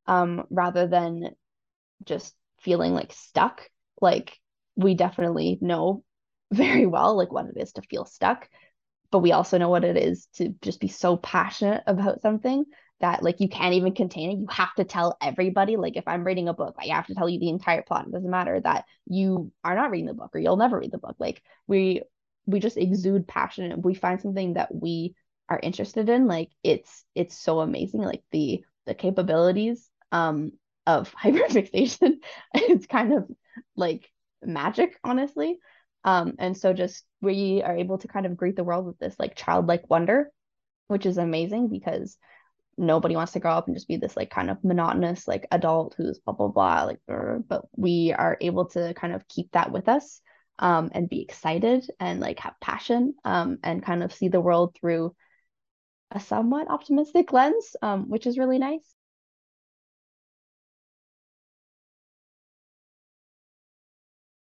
um, 0.06 0.44
rather 0.50 0.86
than 0.86 1.30
just 2.04 2.34
feeling 2.60 2.94
like 2.94 3.12
stuck. 3.12 3.68
Like 4.00 4.36
we 4.78 4.94
definitely 4.94 5.58
know 5.60 6.04
very 6.52 6.86
well 6.86 7.16
like 7.16 7.30
what 7.30 7.46
it 7.46 7.58
is 7.60 7.72
to 7.72 7.82
feel 7.82 8.06
stuck, 8.06 8.48
but 9.10 9.18
we 9.18 9.32
also 9.32 9.58
know 9.58 9.68
what 9.68 9.84
it 9.84 9.96
is 9.96 10.28
to 10.36 10.54
just 10.62 10.80
be 10.80 10.88
so 10.88 11.16
passionate 11.16 11.82
about 11.86 12.22
something 12.22 12.64
that 13.00 13.22
like 13.22 13.40
you 13.40 13.48
can't 13.48 13.74
even 13.74 13.94
contain 13.94 14.30
it. 14.30 14.38
You 14.38 14.46
have 14.50 14.74
to 14.76 14.84
tell 14.84 15.16
everybody. 15.20 15.76
Like 15.76 15.96
if 15.96 16.08
I'm 16.08 16.24
reading 16.24 16.48
a 16.48 16.54
book, 16.54 16.76
I 16.78 16.86
have 16.94 17.06
to 17.06 17.14
tell 17.14 17.28
you 17.28 17.38
the 17.38 17.48
entire 17.48 17.82
plot. 17.82 18.06
It 18.06 18.12
doesn't 18.12 18.30
matter 18.30 18.60
that 18.60 18.86
you 19.06 19.52
are 19.62 19.74
not 19.74 19.90
reading 19.90 20.06
the 20.06 20.14
book 20.14 20.30
or 20.34 20.40
you'll 20.40 20.56
never 20.56 20.78
read 20.78 20.90
the 20.90 20.98
book. 20.98 21.16
Like 21.18 21.42
we 21.66 22.02
we 22.46 22.60
just 22.60 22.76
exude 22.76 23.28
passion 23.28 23.70
and 23.70 23.84
we 23.84 23.94
find 23.94 24.20
something 24.20 24.54
that 24.54 24.74
we 24.74 25.14
are 25.48 25.60
interested 25.62 26.08
in. 26.08 26.26
Like 26.26 26.50
it's 26.62 27.04
it's 27.14 27.38
so 27.38 27.60
amazing. 27.60 28.00
Like 28.00 28.22
the 28.32 28.64
the 28.86 28.94
capabilities 28.94 29.88
um 30.12 30.52
of 30.86 31.12
hyperfixation. 31.22 32.14
it's 32.54 32.86
kind 32.86 33.12
of 33.12 33.28
like 33.76 34.10
magic, 34.42 34.98
honestly. 35.04 35.58
Um, 36.04 36.34
and 36.38 36.56
so 36.56 36.72
just 36.72 37.04
we 37.20 37.62
are 37.62 37.76
able 37.76 37.98
to 37.98 38.08
kind 38.08 38.26
of 38.26 38.36
greet 38.36 38.56
the 38.56 38.64
world 38.64 38.86
with 38.86 38.98
this 38.98 39.16
like 39.18 39.34
childlike 39.34 39.90
wonder, 39.90 40.30
which 40.86 41.06
is 41.06 41.18
amazing 41.18 41.68
because 41.68 42.16
nobody 42.78 43.16
wants 43.16 43.32
to 43.32 43.40
grow 43.40 43.52
up 43.52 43.66
and 43.66 43.76
just 43.76 43.88
be 43.88 43.96
this 43.96 44.16
like 44.16 44.30
kind 44.30 44.50
of 44.50 44.62
monotonous 44.62 45.26
like 45.26 45.46
adult 45.50 45.94
who's 45.98 46.20
blah 46.20 46.32
blah 46.32 46.46
blah 46.46 46.84
like 46.84 47.00
but 47.48 47.64
we 47.76 48.14
are 48.16 48.38
able 48.40 48.66
to 48.66 48.94
kind 48.94 49.12
of 49.12 49.26
keep 49.26 49.50
that 49.50 49.72
with 49.72 49.88
us 49.88 50.20
um, 50.60 50.90
and 50.92 51.08
be 51.08 51.20
excited 51.20 51.84
and 51.98 52.20
like 52.20 52.38
have 52.38 52.54
passion 52.60 53.14
um, 53.24 53.58
and 53.64 53.84
kind 53.84 54.02
of 54.02 54.12
see 54.12 54.28
the 54.28 54.40
world 54.40 54.76
through 54.80 55.14
a 56.12 56.20
somewhat 56.20 56.70
optimistic 56.70 57.32
lens 57.32 57.74
um, 57.82 58.08
which 58.08 58.26
is 58.26 58.38
really 58.38 58.58
nice 58.58 58.94